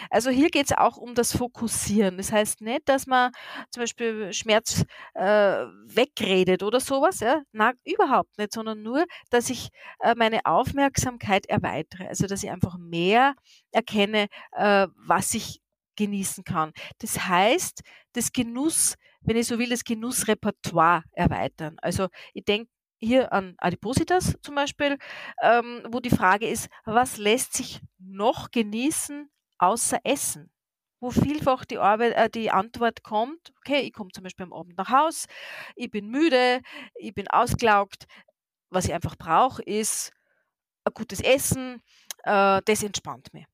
Also 0.09 0.29
hier 0.29 0.49
geht 0.49 0.67
es 0.67 0.77
auch 0.77 0.97
um 0.97 1.15
das 1.15 1.35
Fokussieren. 1.35 2.17
Das 2.17 2.31
heißt 2.31 2.61
nicht, 2.61 2.87
dass 2.89 3.07
man 3.07 3.31
zum 3.71 3.83
Beispiel 3.83 4.33
Schmerz 4.33 4.83
äh, 5.13 5.65
wegredet 5.85 6.63
oder 6.63 6.79
sowas. 6.79 7.19
Ja? 7.19 7.41
Na, 7.51 7.73
überhaupt 7.85 8.37
nicht, 8.37 8.53
sondern 8.53 8.81
nur, 8.83 9.05
dass 9.29 9.49
ich 9.49 9.69
äh, 10.01 10.15
meine 10.15 10.45
Aufmerksamkeit 10.45 11.45
erweitere. 11.47 12.07
Also 12.07 12.27
dass 12.27 12.43
ich 12.43 12.51
einfach 12.51 12.77
mehr 12.77 13.35
erkenne, 13.71 14.27
äh, 14.53 14.87
was 14.95 15.33
ich 15.33 15.61
genießen 15.95 16.43
kann. 16.43 16.71
Das 16.99 17.27
heißt, 17.27 17.81
das 18.13 18.31
Genuss, 18.31 18.95
wenn 19.21 19.35
ich 19.35 19.47
so 19.47 19.59
will, 19.59 19.69
das 19.69 19.83
Genussrepertoire 19.83 21.03
erweitern. 21.11 21.77
Also 21.81 22.07
ich 22.33 22.45
denke 22.45 22.69
hier 22.99 23.31
an 23.33 23.55
Adipositas 23.57 24.35
zum 24.41 24.55
Beispiel, 24.55 24.97
ähm, 25.41 25.83
wo 25.91 25.99
die 25.99 26.09
Frage 26.09 26.47
ist, 26.47 26.69
was 26.85 27.17
lässt 27.17 27.53
sich 27.53 27.81
noch 27.99 28.51
genießen 28.51 29.29
außer 29.59 29.99
Essen? 30.03 30.51
Wo 30.99 31.11
vielfach 31.11 31.65
die, 31.65 31.77
Arbeit, 31.77 32.13
äh, 32.13 32.29
die 32.29 32.49
Antwort 32.49 33.03
kommt, 33.03 33.53
okay, 33.59 33.81
ich 33.81 33.93
komme 33.93 34.09
zum 34.11 34.23
Beispiel 34.23 34.45
am 34.45 34.53
Abend 34.53 34.77
nach 34.77 34.89
Haus, 34.89 35.27
ich 35.75 35.91
bin 35.91 36.09
müde, 36.09 36.61
ich 36.95 37.13
bin 37.13 37.27
ausgelaugt, 37.27 38.05
was 38.69 38.85
ich 38.85 38.93
einfach 38.93 39.15
brauche, 39.15 39.61
ist 39.61 40.11
ein 40.85 40.93
gutes 40.93 41.21
Essen, 41.21 41.83
äh, 42.23 42.61
das 42.65 42.83
entspannt 42.83 43.33
mich. 43.33 43.45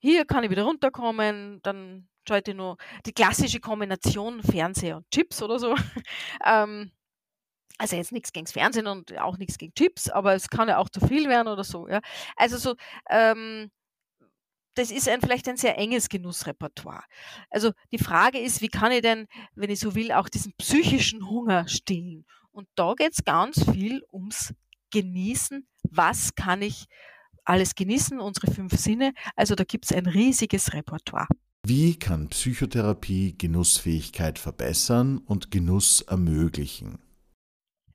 Hier 0.00 0.24
kann 0.24 0.44
ich 0.44 0.50
wieder 0.50 0.64
runterkommen, 0.64 1.60
dann 1.62 2.08
schalte 2.28 2.50
ich 2.50 2.56
nur 2.56 2.76
die 3.06 3.12
klassische 3.12 3.60
Kombination 3.60 4.42
Fernseher 4.42 4.98
und 4.98 5.10
Chips 5.10 5.42
oder 5.42 5.58
so. 5.58 5.74
ähm, 6.44 6.92
also 7.78 7.96
jetzt 7.96 8.12
nichts 8.12 8.32
gegen 8.32 8.46
Fernsehen 8.46 8.86
und 8.86 9.16
auch 9.18 9.36
nichts 9.38 9.58
gegen 9.58 9.74
Chips, 9.74 10.08
aber 10.08 10.34
es 10.34 10.48
kann 10.48 10.68
ja 10.68 10.78
auch 10.78 10.88
zu 10.88 11.00
viel 11.00 11.28
werden 11.28 11.48
oder 11.48 11.64
so. 11.64 11.88
Ja. 11.88 12.00
Also 12.36 12.56
so, 12.56 12.74
ähm, 13.10 13.70
das 14.76 14.90
ist 14.90 15.08
ein, 15.08 15.20
vielleicht 15.20 15.48
ein 15.48 15.56
sehr 15.56 15.76
enges 15.78 16.08
Genussrepertoire. 16.08 17.02
Also 17.50 17.72
die 17.92 17.98
Frage 17.98 18.38
ist, 18.38 18.60
wie 18.60 18.68
kann 18.68 18.92
ich 18.92 19.02
denn, 19.02 19.26
wenn 19.54 19.70
ich 19.70 19.80
so 19.80 19.94
will, 19.94 20.12
auch 20.12 20.28
diesen 20.28 20.52
psychischen 20.58 21.28
Hunger 21.28 21.66
stillen? 21.66 22.24
Und 22.52 22.68
da 22.76 22.94
geht 22.94 23.12
es 23.12 23.24
ganz 23.24 23.68
viel 23.70 24.02
ums 24.12 24.54
Genießen. 24.90 25.66
Was 25.90 26.34
kann 26.34 26.62
ich 26.62 26.86
alles 27.46 27.74
genießen, 27.74 28.20
unsere 28.20 28.52
fünf 28.52 28.76
Sinne. 28.76 29.12
Also 29.34 29.54
da 29.54 29.64
gibt 29.64 29.86
es 29.86 29.92
ein 29.92 30.06
riesiges 30.06 30.72
Repertoire. 30.72 31.28
Wie 31.66 31.98
kann 31.98 32.28
Psychotherapie 32.28 33.36
Genussfähigkeit 33.36 34.38
verbessern 34.38 35.18
und 35.18 35.50
Genuss 35.50 36.02
ermöglichen? 36.02 36.98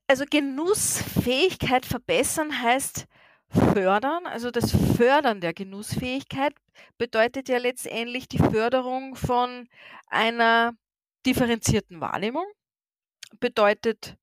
Also 0.08 0.26
Genussfähigkeit 0.30 1.86
verbessern 1.86 2.62
heißt 2.62 3.06
fördern. 3.52 4.26
Also 4.26 4.52
das 4.52 4.72
Fördern 4.96 5.42
der 5.42 5.54
Genussfähigkeit 5.54 6.54
bedeutet 6.98 7.50
ja 7.50 7.58
letztendlich 7.58 8.28
die 8.28 8.40
Förderung 8.40 9.16
von 9.16 9.68
einer 10.08 10.74
differenzierten 11.26 12.02
Wahrnehmung, 12.02 12.46
bedeutet 13.40 14.16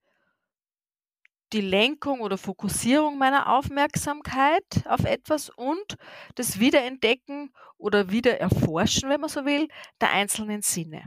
die 1.52 1.60
Lenkung 1.60 2.20
oder 2.20 2.36
Fokussierung 2.36 3.16
meiner 3.16 3.48
Aufmerksamkeit 3.54 4.64
auf 4.84 5.04
etwas 5.04 5.48
und 5.48 5.96
das 6.34 6.60
Wiederentdecken 6.60 7.52
oder 7.78 8.10
Wiedererforschen, 8.10 9.08
wenn 9.08 9.20
man 9.20 9.30
so 9.30 9.44
will, 9.46 9.68
der 10.00 10.10
einzelnen 10.10 10.62
Sinne. 10.62 11.06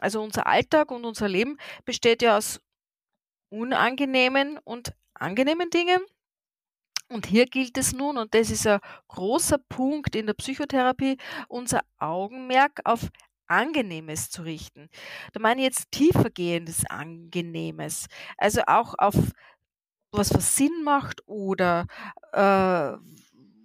Also 0.00 0.22
unser 0.22 0.46
Alltag 0.46 0.90
und 0.90 1.04
unser 1.04 1.28
Leben 1.28 1.58
besteht 1.84 2.22
ja 2.22 2.38
aus 2.38 2.60
unangenehmen 3.50 4.58
und 4.64 4.92
angenehmen 5.14 5.70
Dingen. 5.70 6.00
Und 7.08 7.26
hier 7.26 7.46
gilt 7.46 7.78
es 7.78 7.92
nun, 7.92 8.18
und 8.18 8.34
das 8.34 8.50
ist 8.50 8.66
ein 8.66 8.80
großer 9.08 9.58
Punkt 9.68 10.14
in 10.14 10.26
der 10.26 10.34
Psychotherapie, 10.34 11.16
unser 11.48 11.80
Augenmerk 11.98 12.80
auf 12.84 13.08
Angenehmes 13.46 14.30
zu 14.30 14.42
richten. 14.42 14.90
Da 15.32 15.40
meine 15.40 15.62
ich 15.62 15.68
jetzt 15.68 15.90
tiefergehendes 15.90 16.84
Angenehmes. 16.86 18.06
Also 18.36 18.60
auch 18.66 18.94
auf 18.98 19.14
was 20.10 20.34
was 20.34 20.56
Sinn 20.56 20.82
macht 20.84 21.22
oder 21.26 21.86
äh, 22.32 22.92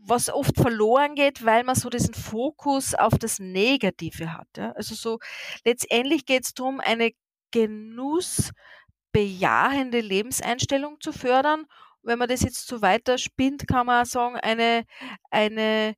was 0.06 0.30
oft 0.30 0.58
verloren 0.58 1.16
geht, 1.16 1.46
weil 1.46 1.64
man 1.64 1.76
so 1.76 1.90
diesen 1.90 2.14
Fokus 2.14 2.94
auf 2.94 3.18
das 3.18 3.40
Negative 3.40 4.34
hat. 4.34 4.50
Ja? 4.58 4.74
Also 4.74 4.96
so 4.96 5.20
letztendlich 5.66 6.26
geht 6.26 6.44
es 6.46 6.54
darum, 6.54 6.82
eine 6.82 7.12
genussbejahende 7.52 10.02
Lebenseinstellung 10.02 11.00
zu 11.00 11.14
fördern. 11.14 11.66
Wenn 12.04 12.20
man 12.20 12.28
das 12.30 12.42
jetzt 12.42 12.68
so 12.68 12.82
weiter 12.82 13.18
spinnt, 13.18 13.68
kann 13.68 13.86
man 13.86 14.04
auch 14.04 14.10
sagen, 14.10 14.36
eine, 14.36 14.86
eine, 15.32 15.96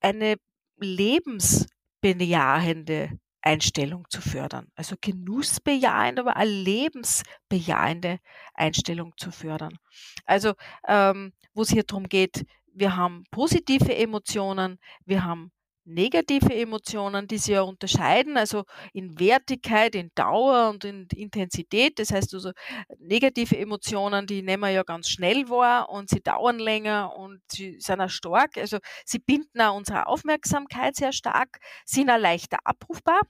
eine 0.00 0.36
Lebens 0.76 1.66
bejahende 2.00 3.18
Einstellung 3.40 4.04
zu 4.10 4.20
fördern. 4.20 4.68
Also 4.74 4.96
genussbejahende, 5.00 6.22
aber 6.22 6.36
eine 6.36 6.50
lebensbejahende 6.50 8.18
Einstellung 8.54 9.14
zu 9.16 9.30
fördern. 9.30 9.78
Also 10.26 10.54
ähm, 10.86 11.32
wo 11.54 11.62
es 11.62 11.70
hier 11.70 11.84
darum 11.84 12.08
geht, 12.08 12.44
wir 12.72 12.96
haben 12.96 13.24
positive 13.30 13.94
Emotionen, 13.96 14.78
wir 15.04 15.24
haben 15.24 15.50
negative 15.88 16.54
Emotionen, 16.54 17.26
die 17.26 17.38
sich 17.38 17.54
ja 17.54 17.62
unterscheiden, 17.62 18.36
also 18.36 18.64
in 18.92 19.18
Wertigkeit, 19.18 19.94
in 19.94 20.10
Dauer 20.14 20.70
und 20.70 20.84
in 20.84 21.06
Intensität. 21.14 21.98
Das 21.98 22.10
heißt 22.12 22.34
also, 22.34 22.52
negative 22.98 23.56
Emotionen, 23.58 24.26
die 24.26 24.42
nehmen 24.42 24.62
wir 24.62 24.70
ja 24.70 24.82
ganz 24.82 25.08
schnell 25.08 25.48
wahr 25.48 25.88
und 25.88 26.10
sie 26.10 26.20
dauern 26.20 26.58
länger 26.58 27.14
und 27.16 27.40
sie 27.50 27.76
sind 27.80 28.00
auch 28.00 28.10
stark. 28.10 28.56
Also 28.58 28.78
sie 29.04 29.18
binden 29.18 29.60
auch 29.60 29.76
unsere 29.76 30.06
Aufmerksamkeit 30.06 30.96
sehr 30.96 31.12
stark, 31.12 31.58
sind 31.84 32.10
auch 32.10 32.18
leichter 32.18 32.58
abrufbar. 32.64 33.20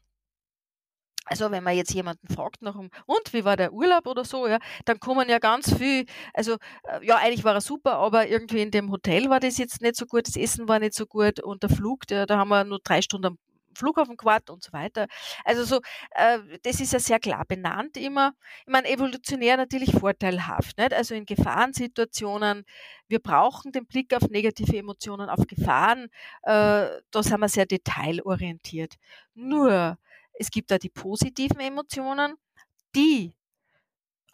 Also 1.29 1.51
wenn 1.51 1.65
man 1.65 1.77
jetzt 1.77 1.93
jemanden 1.95 2.29
fragt 2.29 2.63
nach 2.63 2.77
dem, 2.77 2.91
und 3.07 3.33
wie 3.33 3.45
war 3.45 3.57
der 3.57 3.73
Urlaub 3.73 4.07
oder 4.07 4.25
so, 4.25 4.47
ja, 4.47 4.59
dann 4.85 5.01
kommen 5.01 5.29
ja 5.29 5.39
ganz 5.39 5.75
viel, 5.75 6.07
also 6.35 6.55
äh, 6.85 7.05
ja, 7.07 7.17
eigentlich 7.17 7.45
war 7.45 7.55
er 7.55 7.61
super, 7.61 7.95
aber 7.95 8.29
irgendwie 8.29 8.63
in 8.63 8.71
dem 8.71 8.91
Hotel 8.91 9.31
war 9.31 9.41
das 9.41 9.59
jetzt 9.59 9.83
nicht 9.83 9.97
so 9.97 10.07
gut, 10.07 10.29
das 10.29 10.37
Essen 10.37 10.69
war 10.69 10.79
nicht 10.79 10.95
so 10.95 11.07
gut 11.07 11.41
und 11.41 11.63
der 11.63 11.71
Flug, 11.71 12.07
der, 12.07 12.27
da 12.27 12.39
haben 12.39 12.49
wir 12.49 12.65
nur 12.65 12.81
drei 12.83 13.03
Stunden 13.03 13.27
am 13.27 13.39
Flughafen 13.79 14.17
gewartet 14.17 14.51
und 14.51 14.63
so 14.63 14.73
weiter. 14.73 15.07
Also 15.45 15.65
so, 15.65 15.81
äh, 16.11 16.39
das 16.63 16.81
ist 16.81 16.93
ja 16.93 16.99
sehr 16.99 17.21
klar 17.21 17.45
benannt 17.47 17.97
immer. 17.97 18.33
Ich 18.67 18.73
meine, 18.73 18.89
evolutionär 18.89 19.57
natürlich 19.57 19.93
vorteilhaft, 19.93 20.77
nicht? 20.79 20.93
Also 20.93 21.15
in 21.15 21.25
Gefahrensituationen, 21.25 22.65
wir 23.09 23.21
brauchen 23.21 23.73
den 23.73 23.87
Blick 23.87 24.15
auf 24.15 24.29
negative 24.31 24.77
Emotionen, 24.77 25.31
auf 25.31 25.47
Gefahren, 25.47 26.09
äh, 26.43 26.89
da 27.11 27.23
sind 27.23 27.41
wir 27.41 27.49
sehr 27.49 27.67
detailorientiert. 27.67 28.95
Nur, 29.35 29.97
es 30.39 30.51
gibt 30.51 30.71
da 30.71 30.79
die 30.79 30.91
positiven 30.91 31.61
Emotionen, 31.61 32.37
die 32.95 33.35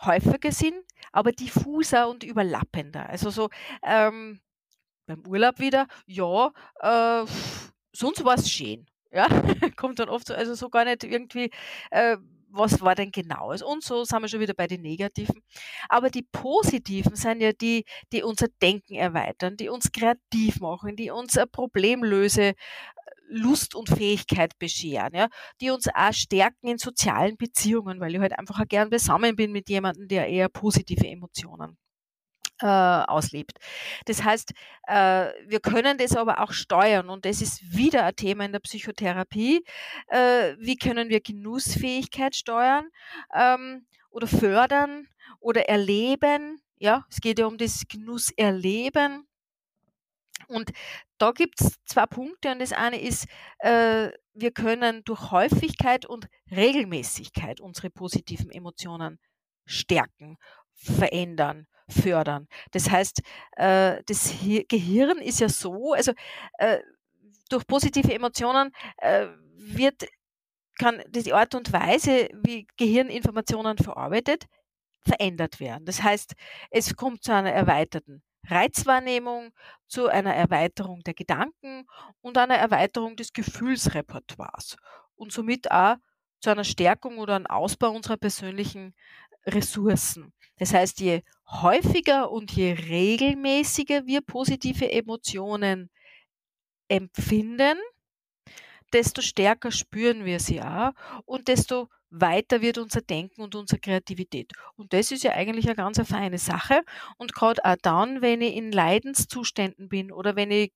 häufiger 0.03 0.53
sind, 0.53 0.77
aber 1.13 1.33
diffuser 1.33 2.09
und 2.09 2.25
überlappender. 2.25 3.09
Also 3.09 3.31
so 3.31 3.49
ähm, 3.83 4.41
beim 5.07 5.27
Urlaub 5.27 5.59
wieder, 5.61 5.87
ja, 6.07 6.53
äh, 6.81 7.27
sonst 7.93 8.25
war 8.25 8.35
es 8.37 8.51
schön. 8.51 8.87
Ja, 9.13 9.29
kommt 9.77 9.99
dann 10.01 10.09
oft 10.09 10.27
so, 10.29 10.35
also 10.35 10.55
so 10.55 10.71
gar 10.71 10.85
nicht 10.85 11.05
irgendwie, 11.05 11.51
äh, 11.91 12.17
was 12.57 12.81
war 12.81 12.95
denn 12.95 13.11
genaues? 13.11 13.63
Und 13.63 13.83
so 13.85 14.05
sind 14.05 14.23
wir 14.23 14.29
schon 14.29 14.41
wieder 14.41 14.55
bei 14.55 14.67
den 14.67 14.83
Negativen. 14.83 15.43
Aber 15.89 16.11
die 16.11 16.23
Positiven 16.23 17.17
sind 17.17 17.41
ja 17.41 17.53
die, 17.53 17.85
die 18.13 18.23
unser 18.23 18.49
Denken 18.63 18.95
erweitern, 18.95 19.57
die 19.57 19.69
uns 19.69 19.91
kreativ 19.93 20.61
machen, 20.61 20.97
die 20.97 21.11
uns 21.11 21.39
Problemlöse 21.53 22.55
Lust 23.29 23.75
und 23.75 23.89
Fähigkeit 23.89 24.59
bescheren, 24.59 25.15
ja, 25.15 25.29
die 25.61 25.71
uns 25.71 25.89
auch 25.89 26.13
stärken 26.13 26.69
in 26.69 26.79
sozialen 26.79 27.37
Beziehungen, 27.37 28.01
weil 28.01 28.15
ich 28.15 28.21
halt 28.21 28.39
einfach 28.39 28.61
auch 28.61 28.69
gern 28.69 28.91
beisammen 28.91 29.37
bin 29.37 29.53
mit 29.53 29.69
jemandem, 29.69 30.09
der 30.09 30.29
eher 30.29 30.49
positive 30.49 31.07
Emotionen 31.07 31.77
äh, 32.61 32.67
auslebt. 32.67 33.59
Das 34.07 34.23
heißt, 34.25 34.53
äh, 34.87 35.27
wir 35.47 35.61
können 35.61 35.99
das 35.99 36.17
aber 36.17 36.41
auch 36.41 36.53
steuern 36.53 37.11
und 37.11 37.25
das 37.25 37.41
ist 37.43 37.63
wieder 37.77 38.05
ein 38.05 38.17
Thema 38.17 38.45
in 38.45 38.53
der 38.53 38.61
Psychotherapie. 38.61 39.65
Äh, 40.09 40.55
wie 40.59 40.77
können 40.77 41.09
wir 41.09 41.21
Genussfähigkeit 41.21 42.37
steuern 42.37 42.89
ähm, 43.35 43.87
oder 44.11 44.27
fördern 44.27 45.09
oder 45.41 45.69
erleben? 45.69 46.63
Ja, 46.79 47.05
es 47.11 47.21
geht 47.21 47.39
ja 47.39 47.47
um 47.47 47.59
das 47.59 47.85
Genusserleben. 47.89 49.27
Und 50.49 50.73
da 51.19 51.33
gibt 51.33 51.61
es 51.61 51.79
zwei 51.87 52.07
Punkte 52.07 52.53
und 52.53 52.59
das 52.59 52.73
eine 52.73 53.01
ist, 53.01 53.27
äh, 53.59 54.11
wir 54.35 54.51
können 54.51 55.03
durch 55.05 55.31
Häufigkeit 55.31 56.05
und 56.05 56.29
Regelmäßigkeit 56.51 57.61
unsere 57.61 57.89
positiven 57.89 58.51
Emotionen 58.51 59.19
stärken, 59.65 60.37
verändern, 60.75 61.67
fördern. 61.89 62.49
Das 62.73 62.91
heißt, 62.91 63.23
äh, 63.57 64.03
das 64.07 64.35
Gehirn 64.69 65.19
ist 65.19 65.41
ja 65.41 65.49
so, 65.49 65.93
also 65.93 66.13
äh, 66.59 66.79
durch 67.51 67.67
positive 67.67 68.13
Emotionen 68.13 68.73
äh, 68.99 69.27
wird 69.57 70.05
kann 70.79 71.03
die 71.09 71.33
Art 71.33 71.55
und 71.55 71.73
Weise, 71.73 72.29
wie 72.43 72.67
Gehirn 72.77 73.09
Informationen 73.09 73.79
verarbeitet, 73.79 74.47
verändert 75.07 75.61
werden. 75.61 75.85
Das 75.85 76.03
heißt, 76.03 76.35
es 76.71 76.97
kommt 76.97 77.23
zu 77.23 77.33
einer 77.33 77.53
erweiterten 77.53 78.23
Reizwahrnehmung, 78.47 79.53
zu 79.87 80.09
einer 80.09 80.35
Erweiterung 80.35 81.03
der 81.05 81.15
Gedanken 81.15 81.87
und 82.21 82.37
einer 82.39 82.57
Erweiterung 82.57 83.17
des 83.17 83.33
Gefühlsrepertoires 83.33 84.77
und 85.15 85.33
somit 85.33 85.71
auch 85.71 85.97
zu 86.41 86.51
einer 86.51 86.65
Stärkung 86.65 87.19
oder 87.19 87.37
einem 87.37 87.47
Ausbau 87.47 87.91
unserer 87.91 88.17
persönlichen 88.17 88.95
Ressourcen. 89.47 90.33
Das 90.59 90.73
heißt, 90.73 91.01
je 91.01 91.23
häufiger 91.49 92.31
und 92.31 92.53
je 92.53 92.73
regelmäßiger 92.73 94.07
wir 94.07 94.21
positive 94.21 94.91
Emotionen 94.91 95.91
empfinden, 96.89 97.79
desto 98.93 99.23
stärker 99.23 99.73
spüren 99.73 100.25
wir 100.25 100.39
sie 100.41 100.63
auch 100.63 100.93
und 101.25 101.49
desto 101.49 101.89
weiter 102.11 102.61
wird 102.63 102.79
unser 102.79 103.01
Denken 103.01 103.43
und 103.43 103.57
unsere 103.57 103.81
Kreativität. 103.81 104.53
Und 104.77 104.93
das 104.93 105.11
ist 105.11 105.25
ja 105.25 105.33
eigentlich 105.33 105.67
eine 105.67 105.75
ganz 105.75 105.99
eine 105.99 106.07
feine 106.07 106.39
Sache. 106.39 106.83
Und 107.19 107.35
gerade 107.35 107.65
auch 107.65 107.77
dann, 107.83 108.23
wenn 108.23 108.41
ich 108.41 108.55
in 108.55 108.71
Leidenszuständen 108.71 109.89
bin 109.89 110.13
oder 110.13 110.37
wenn 110.37 110.53
ich 110.53 110.73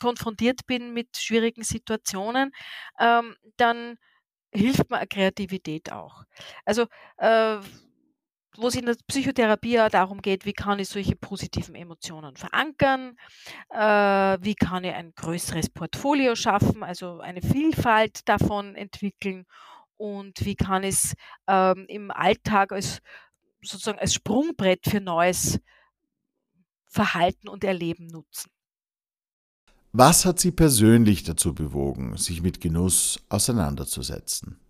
konfrontiert 0.00 0.66
bin 0.66 0.92
mit 0.92 1.16
schwierigen 1.16 1.64
Situationen, 1.64 2.52
ähm, 3.00 3.34
dann 3.56 3.98
hilft 4.52 4.90
mir 4.90 5.06
Kreativität 5.06 5.92
auch. 5.92 6.22
Also 6.64 6.86
äh, 7.16 7.58
wo 8.56 8.68
es 8.68 8.74
in 8.74 8.86
der 8.86 8.96
Psychotherapie 9.06 9.72
ja 9.74 9.88
darum 9.88 10.20
geht, 10.22 10.44
wie 10.44 10.52
kann 10.52 10.78
ich 10.78 10.88
solche 10.88 11.16
positiven 11.16 11.74
Emotionen 11.74 12.36
verankern, 12.36 13.16
äh, 13.70 14.38
wie 14.40 14.54
kann 14.54 14.84
ich 14.84 14.94
ein 14.94 15.12
größeres 15.14 15.70
Portfolio 15.70 16.34
schaffen, 16.34 16.82
also 16.82 17.20
eine 17.20 17.42
Vielfalt 17.42 18.28
davon 18.28 18.74
entwickeln 18.74 19.46
und 19.96 20.44
wie 20.44 20.56
kann 20.56 20.82
ich 20.82 20.94
es 20.94 21.14
ähm, 21.46 21.84
im 21.88 22.10
Alltag 22.10 22.72
als 22.72 23.00
sozusagen 23.62 23.98
als 23.98 24.14
Sprungbrett 24.14 24.86
für 24.88 25.00
neues 25.00 25.60
Verhalten 26.86 27.48
und 27.48 27.64
Erleben 27.64 28.06
nutzen. 28.06 28.50
Was 29.92 30.24
hat 30.24 30.38
Sie 30.38 30.52
persönlich 30.52 31.24
dazu 31.24 31.54
bewogen, 31.54 32.16
sich 32.16 32.42
mit 32.42 32.60
Genuss 32.60 33.20
auseinanderzusetzen? 33.28 34.60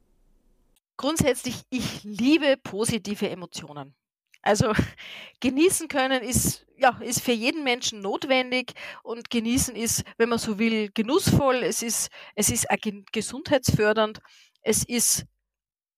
Grundsätzlich, 0.98 1.62
ich 1.70 2.04
liebe 2.04 2.58
positive 2.58 3.30
Emotionen. 3.30 3.94
Also 4.42 4.72
genießen 5.40 5.88
können 5.88 6.22
ist, 6.22 6.66
ja, 6.76 6.98
ist 7.00 7.22
für 7.22 7.32
jeden 7.32 7.64
Menschen 7.64 8.02
notwendig 8.02 8.74
und 9.02 9.30
genießen 9.30 9.74
ist, 9.74 10.04
wenn 10.18 10.28
man 10.28 10.38
so 10.38 10.58
will, 10.58 10.90
genussvoll. 10.92 11.62
Es 11.62 11.82
ist, 11.82 12.10
es 12.34 12.50
ist 12.50 12.66
gesundheitsfördernd. 13.12 14.20
Es 14.60 14.84
ist, 14.84 15.24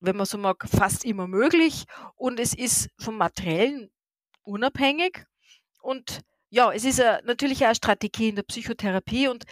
wenn 0.01 0.17
man 0.17 0.27
so 0.27 0.39
mag, 0.39 0.65
fast 0.69 1.05
immer 1.05 1.27
möglich 1.27 1.85
und 2.15 2.39
es 2.39 2.55
ist 2.55 2.89
vom 2.99 3.17
Materiellen 3.17 3.91
unabhängig. 4.43 5.25
Und 5.83 6.21
ja, 6.51 6.73
es 6.73 6.85
ist 6.85 7.01
a, 7.01 7.21
natürlich 7.25 7.63
auch 7.63 7.67
eine 7.67 7.75
Strategie 7.75 8.29
in 8.29 8.37
der 8.37 8.43
Psychotherapie 8.43 9.29
und 9.29 9.45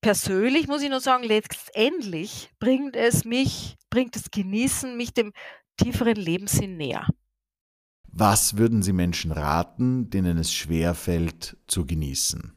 persönlich 0.00 0.66
muss 0.66 0.82
ich 0.82 0.90
nur 0.90 1.00
sagen, 1.00 1.24
letztendlich 1.24 2.50
bringt 2.58 2.96
es 2.96 3.24
mich, 3.24 3.76
bringt 3.90 4.16
das 4.16 4.30
Genießen 4.30 4.96
mich 4.96 5.12
dem 5.12 5.32
tieferen 5.76 6.16
Lebenssinn 6.16 6.76
näher. 6.76 7.06
Was 8.12 8.56
würden 8.56 8.82
Sie 8.82 8.92
Menschen 8.92 9.32
raten, 9.32 10.10
denen 10.10 10.38
es 10.38 10.52
schwer 10.52 10.94
fällt, 10.94 11.56
zu 11.66 11.86
genießen? 11.86 12.52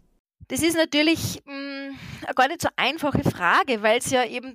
Das 0.48 0.62
ist 0.62 0.76
natürlich 0.76 1.42
mh, 1.46 1.54
hm, 1.54 2.00
eine 2.26 2.34
gar 2.36 2.48
nicht 2.48 2.62
so 2.62 2.70
einfache 2.76 3.24
Frage, 3.24 3.82
weil 3.82 4.00
es 4.00 4.10
ja 4.10 4.26
eben 4.26 4.54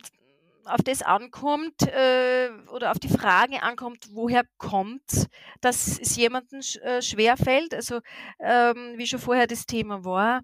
auf 0.65 0.83
das 0.85 1.03
ankommt 1.03 1.83
äh, 1.83 2.51
oder 2.73 2.91
auf 2.91 2.99
die 2.99 3.09
Frage 3.09 3.63
ankommt, 3.63 4.09
woher 4.13 4.43
kommt, 4.59 5.29
dass 5.61 5.99
es 5.99 6.17
jemandem 6.17 6.63
sch 6.63 6.77
äh, 6.77 7.01
schwer 7.01 7.37
fällt. 7.37 7.75
Also 7.75 8.01
ähm, 8.39 8.95
wie 8.97 9.07
schon 9.07 9.19
vorher 9.19 9.47
das 9.47 9.67
Thema 9.67 10.05
war, 10.05 10.43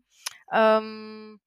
ähm, 0.52 1.40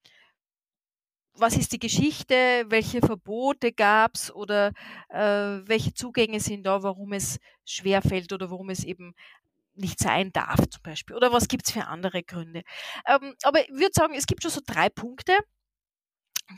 was 1.39 1.58
ist 1.58 1.71
die 1.71 1.80
Geschichte, 1.80 2.65
welche 2.67 3.02
Verbote 3.02 3.71
gab 3.71 4.15
es 4.15 4.34
oder 4.34 4.71
äh, 5.10 5.19
welche 5.19 5.93
Zugänge 5.93 6.39
sind 6.39 6.63
da, 6.63 6.84
warum 6.84 7.13
es 7.13 7.39
schwerfällt 7.65 8.34
oder 8.34 8.50
warum 8.52 8.69
es 8.69 8.84
eben 8.84 9.13
nicht 9.76 10.00
sein 10.00 10.32
darf 10.34 10.67
zum 10.69 10.82
Beispiel 10.84 11.15
oder 11.15 11.32
was 11.32 11.47
gibt 11.47 11.67
es 11.67 11.73
für 11.73 11.86
andere 11.86 12.23
Gründe. 12.23 12.63
Ähm, 13.08 13.35
aber 13.44 13.62
ich 13.62 13.69
würde 13.69 13.92
sagen, 13.94 14.15
es 14.15 14.25
gibt 14.25 14.42
schon 14.42 14.52
so 14.52 14.62
drei 14.65 14.90
Punkte, 14.90 15.38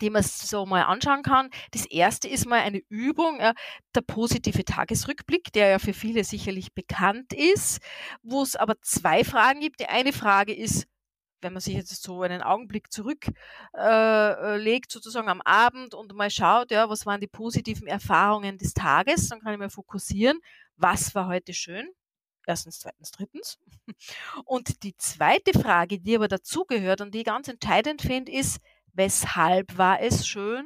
die 0.01 0.09
man 0.09 0.23
so 0.23 0.65
mal 0.65 0.83
anschauen 0.83 1.23
kann. 1.23 1.49
Das 1.71 1.85
erste 1.85 2.27
ist 2.27 2.45
mal 2.45 2.61
eine 2.61 2.81
Übung, 2.89 3.39
ja, 3.39 3.53
der 3.95 4.01
positive 4.01 4.63
Tagesrückblick, 4.63 5.51
der 5.53 5.69
ja 5.69 5.79
für 5.79 5.93
viele 5.93 6.23
sicherlich 6.23 6.73
bekannt 6.73 7.33
ist, 7.33 7.79
wo 8.21 8.41
es 8.43 8.55
aber 8.55 8.79
zwei 8.81 9.23
Fragen 9.23 9.59
gibt. 9.59 9.79
Die 9.79 9.87
eine 9.87 10.13
Frage 10.13 10.53
ist, 10.53 10.87
wenn 11.41 11.53
man 11.53 11.61
sich 11.61 11.75
jetzt 11.75 12.01
so 12.01 12.21
einen 12.21 12.41
Augenblick 12.41 12.91
zurücklegt, 12.91 13.37
äh, 13.77 14.57
äh 14.57 14.81
sozusagen 14.87 15.29
am 15.29 15.41
Abend 15.41 15.93
und 15.93 16.13
mal 16.13 16.29
schaut, 16.29 16.71
ja, 16.71 16.89
was 16.89 17.05
waren 17.05 17.21
die 17.21 17.27
positiven 17.27 17.87
Erfahrungen 17.87 18.57
des 18.57 18.73
Tages, 18.73 19.29
dann 19.29 19.39
kann 19.39 19.53
ich 19.53 19.59
mir 19.59 19.69
fokussieren, 19.69 20.39
was 20.75 21.15
war 21.15 21.27
heute 21.27 21.53
schön, 21.53 21.89
Erstens, 22.49 22.79
zweitens, 22.79 23.11
drittens. 23.11 23.59
Und 24.45 24.81
die 24.81 24.97
zweite 24.97 25.57
Frage, 25.57 25.99
die 25.99 26.15
aber 26.15 26.27
dazugehört 26.27 26.99
und 26.99 27.13
die 27.13 27.19
ich 27.19 27.25
ganz 27.25 27.47
entscheidend 27.47 28.01
finde, 28.01 28.31
ist, 28.31 28.59
weshalb 28.93 29.77
war 29.77 30.01
es 30.01 30.27
schön? 30.27 30.65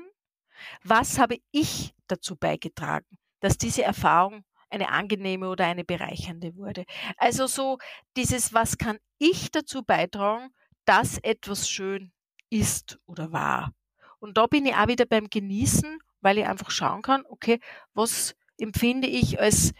Was 0.84 1.19
habe 1.19 1.39
ich 1.51 1.93
dazu 2.07 2.38
beigetragen, 2.38 3.17
dass 3.41 3.57
diese 3.57 3.84
Erfahrung 3.84 4.45
eine 4.69 4.89
angenehme 4.89 5.49
oder 5.49 5.65
eine 5.65 5.84
bereichernde 5.84 6.55
wurde? 6.55 6.86
Also 7.17 7.47
so 7.47 7.80
dieses, 8.15 8.53
was 8.53 8.78
kann 8.78 8.97
ich 9.17 9.51
dazu 9.51 9.84
beitragen, 9.84 10.53
dass 10.86 11.17
etwas 11.19 11.69
schön 11.69 12.11
ist 12.49 12.99
oder 13.05 13.31
war? 13.31 13.73
Und 14.19 14.38
da 14.38 14.47
bin 14.47 14.65
ich 14.65 14.75
auch 14.75 14.88
wieder 14.88 15.05
beim 15.05 15.29
Genießen, 15.29 15.99
weil 16.21 16.38
ich 16.38 16.45
einfach 16.45 16.71
schauen 16.71 17.01
kann, 17.01 17.25
okay, 17.27 17.59
was 17.93 18.36
empfinde 18.57 19.07
ich 19.07 19.39
als 19.39 19.73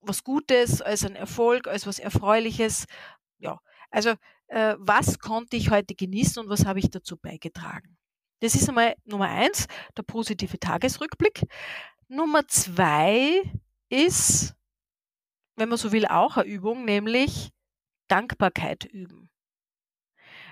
was 0.00 0.24
Gutes, 0.24 0.82
als 0.82 1.04
ein 1.04 1.14
Erfolg, 1.14 1.68
als 1.68 1.86
was 1.86 1.98
Erfreuliches. 1.98 2.86
Ja, 3.38 3.60
also 3.90 4.14
äh, 4.48 4.74
was 4.78 5.18
konnte 5.18 5.56
ich 5.56 5.70
heute 5.70 5.94
genießen 5.94 6.42
und 6.42 6.48
was 6.48 6.66
habe 6.66 6.78
ich 6.78 6.90
dazu 6.90 7.16
beigetragen? 7.16 7.96
Das 8.40 8.54
ist 8.54 8.68
einmal 8.68 8.96
Nummer 9.04 9.28
eins, 9.28 9.66
der 9.96 10.02
positive 10.02 10.58
Tagesrückblick. 10.58 11.42
Nummer 12.08 12.46
zwei 12.48 13.42
ist, 13.88 14.54
wenn 15.56 15.68
man 15.68 15.78
so 15.78 15.92
will, 15.92 16.06
auch 16.06 16.38
eine 16.38 16.48
Übung, 16.48 16.84
nämlich 16.84 17.50
Dankbarkeit 18.08 18.84
üben. 18.84 19.29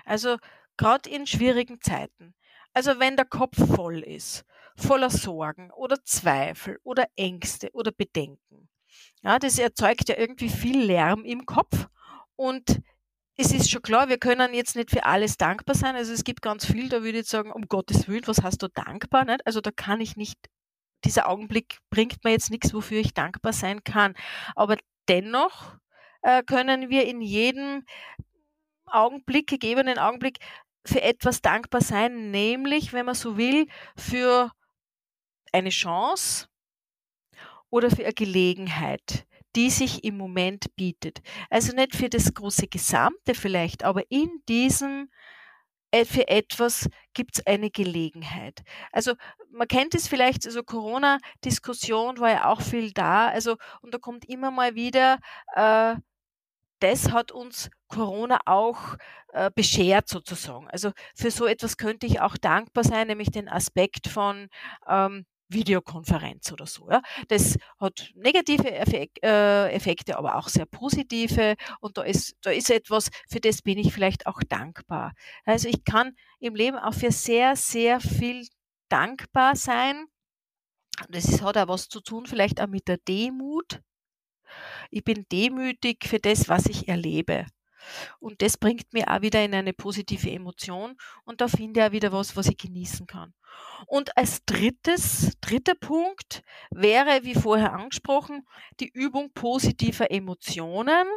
Also 0.09 0.37
gerade 0.75 1.09
in 1.09 1.27
schwierigen 1.27 1.81
Zeiten. 1.81 2.33
Also 2.73 2.99
wenn 2.99 3.15
der 3.15 3.25
Kopf 3.25 3.57
voll 3.75 3.99
ist, 3.99 4.43
voller 4.75 5.11
Sorgen 5.11 5.71
oder 5.71 6.03
Zweifel 6.03 6.79
oder 6.83 7.05
Ängste 7.15 7.69
oder 7.73 7.91
Bedenken. 7.91 8.69
Ja, 9.21 9.37
das 9.37 9.59
erzeugt 9.59 10.09
ja 10.09 10.17
irgendwie 10.17 10.49
viel 10.49 10.81
Lärm 10.81 11.25
im 11.25 11.45
Kopf 11.45 11.87
und 12.35 12.81
es 13.37 13.53
ist 13.53 13.69
schon 13.69 13.83
klar, 13.83 14.09
wir 14.09 14.17
können 14.17 14.53
jetzt 14.53 14.75
nicht 14.75 14.89
für 14.89 15.05
alles 15.05 15.37
dankbar 15.37 15.75
sein. 15.75 15.95
Also 15.95 16.11
es 16.11 16.23
gibt 16.23 16.41
ganz 16.41 16.65
viel, 16.65 16.89
da 16.89 17.03
würde 17.03 17.19
ich 17.19 17.27
sagen, 17.27 17.51
um 17.51 17.67
Gottes 17.67 18.07
Willen, 18.07 18.27
was 18.27 18.41
hast 18.41 18.63
du 18.63 18.67
dankbar? 18.67 19.25
Nicht? 19.25 19.45
Also 19.45 19.61
da 19.61 19.71
kann 19.71 20.01
ich 20.01 20.17
nicht, 20.17 20.39
dieser 21.05 21.29
Augenblick 21.29 21.77
bringt 21.89 22.23
mir 22.23 22.31
jetzt 22.31 22.49
nichts, 22.49 22.73
wofür 22.73 22.99
ich 22.99 23.13
dankbar 23.13 23.53
sein 23.53 23.83
kann. 23.83 24.15
Aber 24.55 24.75
dennoch 25.07 25.77
äh, 26.21 26.43
können 26.43 26.89
wir 26.89 27.05
in 27.05 27.21
jedem 27.21 27.85
Augenblick, 28.89 29.47
gegebenen 29.47 29.97
Augenblick, 29.97 30.39
für 30.85 31.01
etwas 31.01 31.41
dankbar 31.41 31.81
sein, 31.81 32.31
nämlich, 32.31 32.93
wenn 32.93 33.05
man 33.05 33.15
so 33.15 33.37
will, 33.37 33.67
für 33.97 34.51
eine 35.51 35.69
Chance 35.69 36.47
oder 37.69 37.89
für 37.89 38.03
eine 38.03 38.13
Gelegenheit, 38.13 39.25
die 39.55 39.69
sich 39.69 40.03
im 40.03 40.17
Moment 40.17 40.75
bietet. 40.75 41.21
Also 41.49 41.75
nicht 41.75 41.95
für 41.95 42.09
das 42.09 42.33
große 42.33 42.67
Gesamte 42.67 43.35
vielleicht, 43.35 43.83
aber 43.83 44.03
in 44.09 44.29
diesem 44.47 45.09
äh, 45.91 46.05
für 46.05 46.27
etwas 46.27 46.87
gibt 47.13 47.39
es 47.39 47.47
eine 47.47 47.71
Gelegenheit. 47.71 48.61
Also 48.91 49.13
man 49.51 49.67
kennt 49.67 49.95
es 49.95 50.07
vielleicht, 50.07 50.45
also 50.45 50.63
Corona-Diskussion 50.63 52.19
war 52.19 52.29
ja 52.29 52.45
auch 52.45 52.61
viel 52.61 52.91
da, 52.91 53.27
also 53.27 53.57
und 53.81 53.93
da 53.93 53.97
kommt 53.97 54.25
immer 54.25 54.51
mal 54.51 54.75
wieder, 54.75 55.19
äh, 55.55 55.95
das 56.79 57.11
hat 57.11 57.31
uns 57.31 57.69
Corona 57.89 58.39
auch 58.45 58.95
äh, 59.33 59.51
beschert 59.53 60.07
sozusagen. 60.07 60.67
Also 60.69 60.91
für 61.15 61.31
so 61.31 61.45
etwas 61.45 61.77
könnte 61.77 62.05
ich 62.05 62.21
auch 62.21 62.37
dankbar 62.37 62.83
sein, 62.83 63.07
nämlich 63.07 63.31
den 63.31 63.49
Aspekt 63.49 64.07
von 64.07 64.47
ähm, 64.87 65.25
Videokonferenz 65.49 66.51
oder 66.51 66.67
so. 66.67 66.89
Ja. 66.89 67.01
Das 67.27 67.57
hat 67.79 68.11
negative 68.15 68.71
Effek 68.71 69.11
äh, 69.23 69.71
Effekte, 69.73 70.17
aber 70.17 70.35
auch 70.35 70.47
sehr 70.47 70.65
positive. 70.65 71.55
Und 71.81 71.97
da 71.97 72.03
ist, 72.03 72.35
da 72.41 72.51
ist 72.51 72.69
etwas, 72.69 73.09
für 73.27 73.39
das 73.39 73.61
bin 73.61 73.77
ich 73.77 73.91
vielleicht 73.91 74.27
auch 74.27 74.41
dankbar. 74.47 75.13
Also 75.45 75.67
ich 75.67 75.83
kann 75.83 76.15
im 76.39 76.55
Leben 76.55 76.77
auch 76.77 76.93
für 76.93 77.11
sehr, 77.11 77.55
sehr 77.55 77.99
viel 77.99 78.47
dankbar 78.89 79.55
sein. 79.55 80.05
Das 81.09 81.25
ist, 81.25 81.41
hat 81.41 81.57
auch 81.57 81.67
was 81.67 81.89
zu 81.89 82.01
tun, 82.01 82.25
vielleicht 82.25 82.61
auch 82.61 82.67
mit 82.67 82.87
der 82.87 82.97
Demut. 82.97 83.81
Ich 84.91 85.03
bin 85.03 85.25
demütig 85.31 86.05
für 86.05 86.19
das, 86.19 86.49
was 86.49 86.65
ich 86.65 86.87
erlebe. 86.87 87.45
Und 88.19 88.41
das 88.41 88.57
bringt 88.57 88.93
mir 88.93 89.07
auch 89.09 89.21
wieder 89.21 89.43
in 89.43 89.53
eine 89.53 89.73
positive 89.73 90.29
Emotion 90.29 90.97
und 91.25 91.41
da 91.41 91.47
finde 91.47 91.79
ich 91.79 91.85
auch 91.87 91.91
wieder 91.91 92.11
was, 92.11 92.35
was 92.35 92.47
ich 92.47 92.57
genießen 92.57 93.07
kann. 93.07 93.33
Und 93.87 94.15
als 94.17 94.45
drittes, 94.45 95.37
dritter 95.41 95.75
Punkt 95.75 96.43
wäre, 96.71 97.23
wie 97.23 97.35
vorher 97.35 97.73
angesprochen, 97.73 98.45
die 98.79 98.89
Übung 98.89 99.31
positiver 99.33 100.11
Emotionen. 100.11 101.07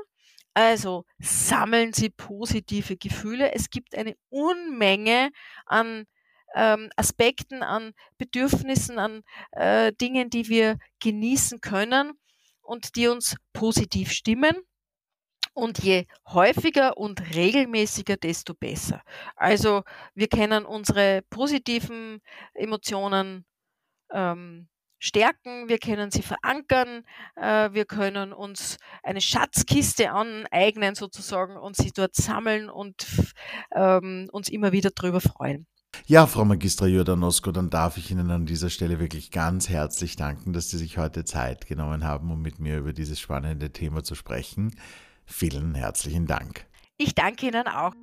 Also 0.54 1.06
sammeln 1.18 1.94
Sie 1.94 2.10
positive 2.10 2.96
Gefühle. 2.96 3.52
Es 3.52 3.70
gibt 3.70 3.96
eine 3.96 4.16
Unmenge 4.28 5.30
an 5.64 6.04
ähm, 6.54 6.90
Aspekten, 6.96 7.62
an 7.62 7.94
Bedürfnissen, 8.18 8.98
an 8.98 9.22
äh, 9.52 9.92
Dingen, 9.94 10.28
die 10.28 10.48
wir 10.48 10.78
genießen 11.00 11.60
können 11.60 12.12
und 12.60 12.96
die 12.96 13.08
uns 13.08 13.36
positiv 13.54 14.12
stimmen. 14.12 14.56
Und 15.54 15.78
je 15.80 16.06
häufiger 16.28 16.96
und 16.96 17.34
regelmäßiger, 17.34 18.16
desto 18.16 18.54
besser. 18.54 19.02
Also 19.36 19.82
wir 20.14 20.28
können 20.28 20.64
unsere 20.64 21.22
positiven 21.28 22.20
Emotionen 22.54 23.44
ähm, 24.10 24.68
stärken, 24.98 25.68
wir 25.68 25.78
können 25.78 26.10
sie 26.10 26.22
verankern, 26.22 27.02
äh, 27.34 27.70
wir 27.72 27.84
können 27.84 28.32
uns 28.32 28.76
eine 29.02 29.20
Schatzkiste 29.20 30.12
aneignen 30.12 30.94
sozusagen 30.94 31.56
und 31.56 31.76
sie 31.76 31.90
dort 31.90 32.14
sammeln 32.14 32.70
und 32.70 33.06
ähm, 33.74 34.28
uns 34.30 34.48
immer 34.48 34.70
wieder 34.70 34.90
darüber 34.94 35.20
freuen. 35.20 35.66
Ja, 36.06 36.26
Frau 36.26 36.44
Magistra 36.44 36.86
Jordanosko, 36.86 37.52
dann 37.52 37.68
darf 37.68 37.96
ich 37.96 38.10
Ihnen 38.10 38.30
an 38.30 38.46
dieser 38.46 38.70
Stelle 38.70 38.98
wirklich 38.98 39.30
ganz 39.30 39.68
herzlich 39.68 40.16
danken, 40.16 40.52
dass 40.52 40.70
Sie 40.70 40.78
sich 40.78 40.98
heute 40.98 41.24
Zeit 41.24 41.66
genommen 41.66 42.04
haben, 42.04 42.30
um 42.30 42.40
mit 42.40 42.60
mir 42.60 42.78
über 42.78 42.92
dieses 42.92 43.20
spannende 43.20 43.72
Thema 43.72 44.02
zu 44.02 44.14
sprechen. 44.14 44.74
Vielen 45.32 45.74
herzlichen 45.74 46.26
Dank. 46.26 46.66
Ich 46.98 47.14
danke 47.14 47.46
Ihnen 47.46 47.66
auch. 47.66 47.94